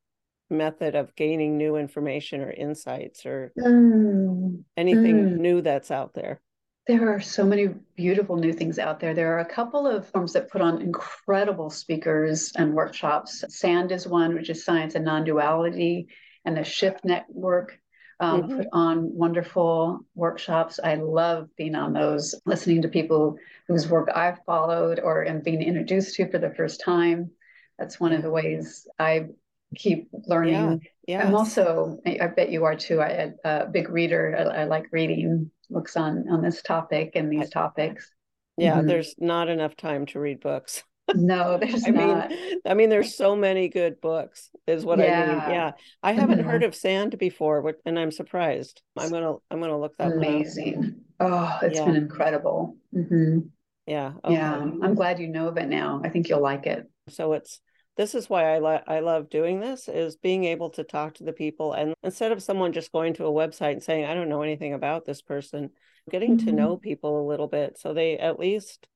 method 0.48 0.94
of 0.94 1.14
gaining 1.14 1.58
new 1.58 1.76
information 1.76 2.40
or 2.40 2.50
insights 2.50 3.26
or 3.26 3.52
mm. 3.58 4.64
anything 4.78 5.16
mm. 5.16 5.36
new 5.36 5.60
that's 5.60 5.90
out 5.90 6.14
there? 6.14 6.40
There 6.86 7.12
are 7.12 7.20
so 7.20 7.44
many 7.44 7.68
beautiful 7.96 8.36
new 8.36 8.52
things 8.52 8.78
out 8.78 9.00
there. 9.00 9.12
There 9.12 9.34
are 9.34 9.40
a 9.40 9.44
couple 9.44 9.88
of 9.88 10.08
firms 10.08 10.32
that 10.34 10.50
put 10.50 10.60
on 10.60 10.80
incredible 10.80 11.68
speakers 11.68 12.52
and 12.56 12.74
workshops. 12.74 13.44
SAND 13.48 13.90
is 13.90 14.06
one, 14.06 14.34
which 14.34 14.50
is 14.50 14.64
Science 14.64 14.94
and 14.94 15.04
Non 15.04 15.24
Duality, 15.24 16.06
and 16.44 16.56
the 16.56 16.62
Shift 16.62 17.04
Network 17.04 17.80
um, 18.20 18.42
mm-hmm. 18.42 18.56
put 18.58 18.66
on 18.72 19.12
wonderful 19.12 20.00
workshops. 20.14 20.78
I 20.82 20.94
love 20.94 21.48
being 21.56 21.74
on 21.74 21.92
those, 21.92 22.36
listening 22.46 22.82
to 22.82 22.88
people 22.88 23.36
whose 23.66 23.88
work 23.88 24.08
I've 24.14 24.44
followed 24.46 25.00
or 25.00 25.26
am 25.26 25.40
being 25.40 25.62
introduced 25.62 26.14
to 26.14 26.30
for 26.30 26.38
the 26.38 26.54
first 26.54 26.80
time. 26.84 27.32
That's 27.80 27.98
one 27.98 28.12
of 28.12 28.22
the 28.22 28.30
ways 28.30 28.86
I 28.96 29.26
keep 29.74 30.08
learning. 30.12 30.82
Yeah. 31.06 31.18
Yes. 31.18 31.26
I'm 31.26 31.34
also, 31.34 31.98
I 32.06 32.28
bet 32.28 32.50
you 32.50 32.64
are 32.64 32.76
too, 32.76 33.00
I, 33.00 33.32
a 33.44 33.66
big 33.66 33.90
reader. 33.90 34.36
I, 34.38 34.62
I 34.62 34.64
like 34.64 34.86
reading 34.92 35.50
books 35.70 35.96
on 35.96 36.28
on 36.30 36.42
this 36.42 36.62
topic 36.62 37.12
and 37.14 37.30
these 37.30 37.50
topics. 37.50 38.10
Yeah, 38.56 38.78
mm-hmm. 38.78 38.86
there's 38.86 39.14
not 39.18 39.48
enough 39.48 39.76
time 39.76 40.06
to 40.06 40.20
read 40.20 40.40
books. 40.40 40.82
no, 41.14 41.58
there's 41.58 41.86
I 41.86 41.90
not. 41.90 42.30
Mean, 42.30 42.60
I 42.66 42.74
mean, 42.74 42.88
there's 42.88 43.16
so 43.16 43.36
many 43.36 43.68
good 43.68 44.00
books. 44.00 44.50
Is 44.66 44.84
what 44.84 44.98
yeah. 44.98 45.22
I 45.22 45.26
mean. 45.26 45.54
Yeah, 45.54 45.72
I 46.02 46.12
haven't 46.12 46.40
mm-hmm. 46.40 46.48
heard 46.48 46.62
of 46.64 46.74
Sand 46.74 47.18
before, 47.18 47.74
and 47.84 47.98
I'm 47.98 48.10
surprised. 48.10 48.82
I'm 48.98 49.10
gonna 49.10 49.34
I'm 49.50 49.60
gonna 49.60 49.78
look 49.78 49.96
that. 49.98 50.12
Amazing. 50.12 50.96
Oh, 51.20 51.58
it's 51.62 51.78
yeah. 51.78 51.84
been 51.84 51.96
incredible. 51.96 52.76
Mm-hmm. 52.94 53.40
Yeah. 53.86 54.12
Okay. 54.24 54.34
Yeah, 54.34 54.54
I'm 54.54 54.94
glad 54.94 55.20
you 55.20 55.28
know 55.28 55.48
of 55.48 55.58
it 55.58 55.68
now. 55.68 56.00
I 56.04 56.08
think 56.08 56.28
you'll 56.28 56.42
like 56.42 56.66
it. 56.66 56.90
So 57.08 57.34
it's 57.34 57.60
this 57.96 58.14
is 58.14 58.28
why 58.28 58.54
I, 58.54 58.58
lo- 58.58 58.82
I 58.86 59.00
love 59.00 59.30
doing 59.30 59.60
this 59.60 59.88
is 59.88 60.16
being 60.16 60.44
able 60.44 60.70
to 60.70 60.84
talk 60.84 61.14
to 61.14 61.24
the 61.24 61.32
people 61.32 61.72
and 61.72 61.94
instead 62.02 62.32
of 62.32 62.42
someone 62.42 62.72
just 62.72 62.92
going 62.92 63.14
to 63.14 63.26
a 63.26 63.32
website 63.32 63.72
and 63.72 63.82
saying 63.82 64.04
i 64.04 64.14
don't 64.14 64.28
know 64.28 64.42
anything 64.42 64.74
about 64.74 65.04
this 65.04 65.22
person 65.22 65.70
getting 66.10 66.36
mm-hmm. 66.36 66.46
to 66.46 66.52
know 66.52 66.76
people 66.76 67.20
a 67.20 67.28
little 67.28 67.48
bit 67.48 67.78
so 67.78 67.94
they 67.94 68.18
at 68.18 68.38
least 68.38 68.86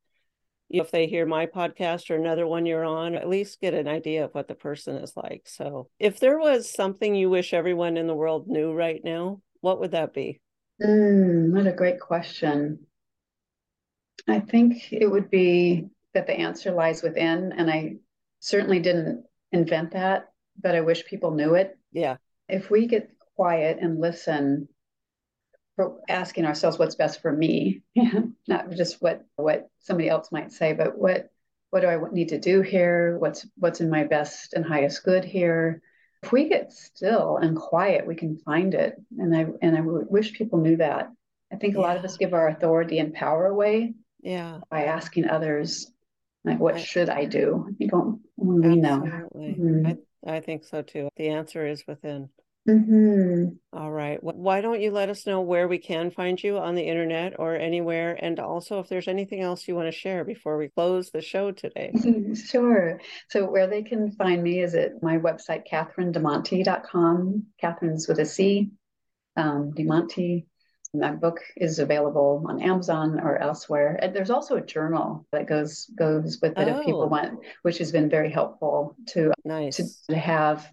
if 0.70 0.92
they 0.92 1.06
hear 1.06 1.26
my 1.26 1.46
podcast 1.46 2.10
or 2.10 2.16
another 2.16 2.46
one 2.46 2.64
you're 2.64 2.84
on, 2.84 3.16
at 3.16 3.28
least 3.28 3.60
get 3.60 3.74
an 3.74 3.88
idea 3.88 4.24
of 4.24 4.34
what 4.34 4.46
the 4.46 4.54
person 4.54 4.96
is 4.96 5.16
like. 5.16 5.42
So, 5.46 5.88
if 5.98 6.20
there 6.20 6.38
was 6.38 6.72
something 6.72 7.14
you 7.14 7.28
wish 7.28 7.52
everyone 7.52 7.96
in 7.96 8.06
the 8.06 8.14
world 8.14 8.46
knew 8.46 8.72
right 8.72 9.00
now, 9.02 9.40
what 9.60 9.80
would 9.80 9.90
that 9.90 10.14
be? 10.14 10.40
Mm, 10.80 11.52
what 11.52 11.66
a 11.66 11.72
great 11.72 11.98
question. 11.98 12.86
I 14.28 14.38
think 14.38 14.92
it 14.92 15.10
would 15.10 15.28
be 15.28 15.88
that 16.14 16.26
the 16.26 16.38
answer 16.38 16.70
lies 16.70 17.02
within, 17.02 17.52
and 17.52 17.68
I 17.68 17.96
certainly 18.40 18.80
didn't 18.80 19.24
invent 19.52 19.92
that, 19.92 20.30
but 20.60 20.74
I 20.74 20.80
wish 20.80 21.06
people 21.06 21.30
knew 21.30 21.54
it. 21.54 21.78
Yeah. 21.92 22.16
If 22.48 22.70
we 22.70 22.86
get 22.86 23.10
quiet 23.36 23.78
and 23.80 24.00
listen 24.00 24.68
for 25.76 26.00
asking 26.08 26.44
ourselves 26.44 26.78
what's 26.78 26.96
best 26.96 27.22
for 27.22 27.32
me, 27.32 27.82
not 28.48 28.70
just 28.72 29.00
what 29.00 29.24
what 29.36 29.68
somebody 29.78 30.08
else 30.08 30.32
might 30.32 30.52
say, 30.52 30.72
but 30.72 30.98
what 30.98 31.30
what 31.70 31.80
do 31.80 31.86
I 31.86 31.98
need 32.10 32.30
to 32.30 32.40
do 32.40 32.62
here? 32.62 33.16
What's 33.18 33.46
what's 33.56 33.80
in 33.80 33.90
my 33.90 34.04
best 34.04 34.54
and 34.54 34.64
highest 34.64 35.04
good 35.04 35.24
here? 35.24 35.82
If 36.22 36.32
we 36.32 36.48
get 36.48 36.72
still 36.72 37.38
and 37.38 37.56
quiet, 37.56 38.06
we 38.06 38.14
can 38.14 38.36
find 38.38 38.74
it. 38.74 38.96
And 39.18 39.34
I 39.34 39.46
and 39.62 39.76
I 39.76 39.80
wish 39.82 40.34
people 40.34 40.58
knew 40.60 40.76
that. 40.78 41.10
I 41.52 41.56
think 41.56 41.74
a 41.74 41.80
yeah. 41.80 41.86
lot 41.86 41.96
of 41.96 42.04
us 42.04 42.16
give 42.16 42.34
our 42.34 42.48
authority 42.48 42.98
and 42.98 43.14
power 43.14 43.46
away. 43.46 43.94
Yeah. 44.22 44.58
By 44.70 44.84
asking 44.84 45.28
others, 45.28 45.90
like, 46.44 46.58
what 46.58 46.76
I, 46.76 46.78
should 46.80 47.08
I 47.08 47.24
do? 47.26 47.68
You 47.78 47.88
don't 47.88 48.20
we 48.36 48.76
know. 48.76 49.28
Mm-hmm. 49.34 49.86
I, 50.26 50.36
I 50.36 50.40
think 50.40 50.64
so 50.64 50.82
too. 50.82 51.08
The 51.16 51.28
answer 51.28 51.66
is 51.66 51.84
within. 51.86 52.30
Mm-hmm. 52.68 53.54
All 53.72 53.90
right. 53.90 54.22
Why 54.22 54.60
don't 54.60 54.80
you 54.80 54.90
let 54.90 55.08
us 55.08 55.26
know 55.26 55.40
where 55.40 55.66
we 55.66 55.78
can 55.78 56.10
find 56.10 56.42
you 56.42 56.58
on 56.58 56.74
the 56.74 56.82
internet 56.82 57.38
or 57.38 57.56
anywhere? 57.56 58.18
And 58.20 58.38
also, 58.38 58.80
if 58.80 58.88
there's 58.88 59.08
anything 59.08 59.40
else 59.40 59.66
you 59.66 59.74
want 59.74 59.88
to 59.88 59.98
share 59.98 60.24
before 60.24 60.58
we 60.58 60.68
close 60.68 61.10
the 61.10 61.22
show 61.22 61.52
today. 61.52 61.92
sure. 62.34 63.00
So, 63.28 63.50
where 63.50 63.66
they 63.66 63.82
can 63.82 64.12
find 64.12 64.42
me 64.42 64.60
is 64.62 64.74
at 64.74 65.02
my 65.02 65.16
website, 65.16 65.64
CatherineDemonte.com. 65.70 67.46
Catherine's 67.60 68.06
with 68.06 68.18
a 68.18 68.26
C, 68.26 68.70
um, 69.36 69.72
Demonte. 69.72 70.44
My 70.92 71.12
book 71.12 71.40
is 71.56 71.78
available 71.78 72.44
on 72.48 72.60
Amazon 72.60 73.20
or 73.20 73.38
elsewhere. 73.38 73.98
And 74.02 74.14
there's 74.14 74.30
also 74.30 74.56
a 74.56 74.60
journal 74.60 75.26
that 75.30 75.46
goes 75.46 75.86
goes 75.96 76.38
with 76.42 76.58
it 76.58 76.68
oh. 76.68 76.78
if 76.78 76.84
people 76.84 77.02
oh. 77.02 77.06
want, 77.06 77.40
which 77.62 77.78
has 77.78 77.92
been 77.92 78.10
very 78.10 78.30
helpful 78.30 78.96
to 79.08 79.32
nice. 79.44 79.76
to, 79.76 79.84
to 80.08 80.16
have 80.16 80.72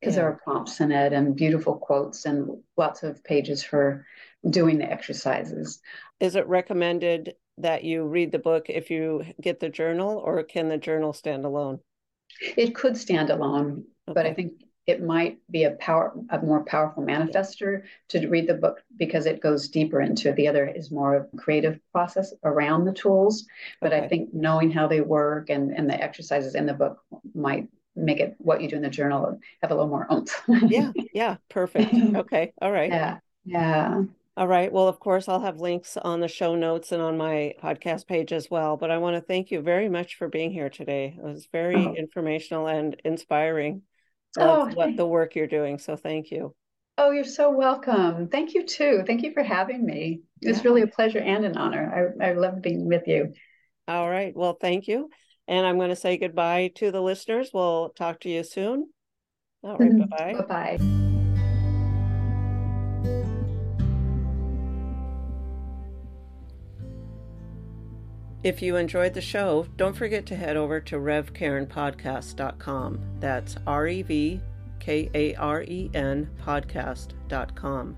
because 0.00 0.14
yeah. 0.14 0.22
there 0.22 0.30
are 0.30 0.40
prompts 0.44 0.80
in 0.80 0.92
it 0.92 1.12
and 1.12 1.34
beautiful 1.34 1.74
quotes 1.74 2.24
and 2.24 2.48
lots 2.76 3.02
of 3.02 3.24
pages 3.24 3.62
for 3.62 4.06
doing 4.48 4.78
the 4.78 4.90
exercises. 4.90 5.80
Is 6.20 6.36
it 6.36 6.46
recommended 6.46 7.34
that 7.58 7.82
you 7.82 8.04
read 8.04 8.30
the 8.30 8.38
book 8.38 8.66
if 8.68 8.90
you 8.90 9.24
get 9.40 9.58
the 9.60 9.68
journal, 9.68 10.18
or 10.18 10.42
can 10.44 10.68
the 10.68 10.78
journal 10.78 11.12
stand 11.12 11.44
alone? 11.44 11.80
It 12.56 12.74
could 12.74 12.96
stand 12.96 13.30
alone, 13.30 13.84
okay. 14.08 14.14
but 14.14 14.26
I 14.26 14.34
think 14.34 14.52
it 14.88 15.02
might 15.02 15.38
be 15.50 15.64
a 15.64 15.72
power 15.72 16.12
a 16.30 16.38
more 16.40 16.64
powerful 16.64 17.02
manifester 17.02 17.82
to 18.08 18.26
read 18.28 18.48
the 18.48 18.54
book 18.54 18.82
because 18.96 19.26
it 19.26 19.40
goes 19.40 19.68
deeper 19.68 20.00
into 20.00 20.30
it. 20.30 20.36
the 20.36 20.48
other 20.48 20.66
is 20.66 20.90
more 20.90 21.14
of 21.14 21.28
a 21.32 21.36
creative 21.36 21.78
process 21.92 22.32
around 22.44 22.84
the 22.84 22.92
tools 22.92 23.46
but 23.80 23.92
okay. 23.92 24.04
i 24.04 24.08
think 24.08 24.32
knowing 24.32 24.70
how 24.70 24.86
they 24.88 25.00
work 25.00 25.50
and 25.50 25.72
and 25.72 25.88
the 25.88 26.02
exercises 26.02 26.54
in 26.54 26.66
the 26.66 26.74
book 26.74 26.98
might 27.34 27.68
make 27.98 28.20
it 28.20 28.34
what 28.38 28.62
you 28.62 28.68
do 28.68 28.76
in 28.76 28.82
the 28.82 28.88
journal 28.88 29.38
have 29.62 29.70
a 29.70 29.74
little 29.74 29.88
more 29.88 30.06
oomph. 30.12 30.42
yeah, 30.68 30.92
yeah, 31.12 31.36
perfect. 31.48 31.92
Okay, 31.94 32.52
all 32.62 32.70
right. 32.70 32.90
Yeah, 32.90 33.18
yeah. 33.44 34.02
All 34.36 34.46
right. 34.46 34.72
Well, 34.72 34.86
of 34.86 35.00
course, 35.00 35.28
I'll 35.28 35.40
have 35.40 35.58
links 35.58 35.96
on 35.96 36.20
the 36.20 36.28
show 36.28 36.54
notes 36.54 36.92
and 36.92 37.02
on 37.02 37.18
my 37.18 37.54
podcast 37.60 38.06
page 38.06 38.32
as 38.32 38.48
well. 38.48 38.76
But 38.76 38.92
I 38.92 38.98
want 38.98 39.16
to 39.16 39.20
thank 39.20 39.50
you 39.50 39.60
very 39.60 39.88
much 39.88 40.14
for 40.14 40.28
being 40.28 40.52
here 40.52 40.70
today. 40.70 41.16
It 41.18 41.24
was 41.24 41.48
very 41.50 41.74
oh. 41.74 41.94
informational 41.94 42.68
and 42.68 42.94
inspiring. 43.04 43.82
Oh, 44.36 44.66
what 44.74 44.96
the 44.96 45.06
work 45.06 45.34
you're 45.34 45.46
doing. 45.46 45.78
So 45.78 45.96
thank 45.96 46.30
you. 46.30 46.54
Oh, 46.96 47.12
you're 47.12 47.24
so 47.24 47.50
welcome. 47.50 48.28
Thank 48.28 48.54
you 48.54 48.64
too. 48.66 49.04
Thank 49.06 49.22
you 49.22 49.32
for 49.32 49.42
having 49.42 49.84
me. 49.84 50.22
It's 50.42 50.58
yeah. 50.58 50.64
really 50.64 50.82
a 50.82 50.88
pleasure 50.88 51.20
and 51.20 51.44
an 51.44 51.56
honor. 51.56 52.14
I, 52.20 52.30
I 52.30 52.32
love 52.32 52.60
being 52.60 52.86
with 52.88 53.06
you. 53.06 53.32
All 53.86 54.10
right. 54.10 54.36
Well, 54.36 54.58
thank 54.60 54.88
you. 54.88 55.08
And 55.46 55.64
I'm 55.64 55.76
going 55.76 55.90
to 55.90 55.96
say 55.96 56.18
goodbye 56.18 56.72
to 56.76 56.90
the 56.90 57.00
listeners. 57.00 57.50
We'll 57.54 57.90
talk 57.90 58.20
to 58.20 58.28
you 58.28 58.42
soon. 58.42 58.90
All 59.62 59.76
right, 59.76 59.90
mm-hmm. 59.90 60.08
bye 60.10 60.34
bye. 60.34 60.44
Bye 60.46 60.76
bye. 60.78 61.07
If 68.44 68.62
you 68.62 68.76
enjoyed 68.76 69.14
the 69.14 69.20
show, 69.20 69.66
don't 69.76 69.96
forget 69.96 70.24
to 70.26 70.36
head 70.36 70.56
over 70.56 70.78
to 70.80 70.96
revkarenpodcast.com. 70.96 73.00
That's 73.18 73.56
R 73.66 73.88
E 73.88 74.02
V 74.02 74.40
K 74.78 75.10
A 75.12 75.34
R 75.34 75.62
E 75.62 75.90
N 75.92 76.30
podcast.com. 76.40 77.96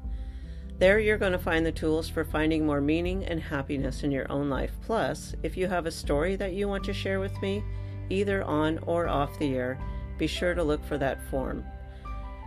There, 0.78 0.98
you're 0.98 1.18
going 1.18 1.32
to 1.32 1.38
find 1.38 1.66
the 1.66 1.72
tools 1.72 2.08
for 2.08 2.24
finding 2.24 2.64
more 2.64 2.80
meaning 2.80 3.22
and 3.26 3.38
happiness 3.38 4.02
in 4.02 4.10
your 4.10 4.32
own 4.32 4.48
life. 4.48 4.72
Plus, 4.86 5.34
if 5.42 5.58
you 5.58 5.66
have 5.66 5.84
a 5.84 5.90
story 5.90 6.36
that 6.36 6.54
you 6.54 6.68
want 6.68 6.84
to 6.84 6.94
share 6.94 7.20
with 7.20 7.38
me, 7.42 7.62
either 8.08 8.42
on 8.44 8.78
or 8.86 9.08
off 9.08 9.38
the 9.38 9.54
air, 9.54 9.78
be 10.16 10.26
sure 10.26 10.54
to 10.54 10.64
look 10.64 10.82
for 10.86 10.96
that 10.96 11.22
form. 11.30 11.62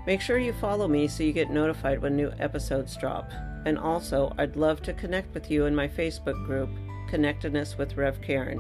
Make 0.07 0.19
sure 0.19 0.39
you 0.39 0.53
follow 0.53 0.87
me 0.87 1.07
so 1.07 1.21
you 1.21 1.31
get 1.31 1.51
notified 1.51 2.01
when 2.01 2.15
new 2.15 2.31
episodes 2.39 2.97
drop. 2.97 3.29
And 3.65 3.77
also, 3.77 4.33
I'd 4.39 4.55
love 4.55 4.81
to 4.81 4.93
connect 4.93 5.31
with 5.35 5.51
you 5.51 5.67
in 5.67 5.75
my 5.75 5.87
Facebook 5.87 6.43
group, 6.47 6.71
Connectedness 7.13 7.77
with 7.77 7.95
Rev 7.95 8.19
Karen. 8.23 8.59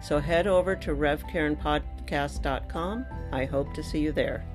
So 0.00 0.18
head 0.18 0.46
over 0.46 0.74
to 0.76 0.92
revkarenpodcast.com. 0.92 3.06
I 3.32 3.44
hope 3.44 3.74
to 3.74 3.82
see 3.82 3.98
you 3.98 4.12
there. 4.12 4.46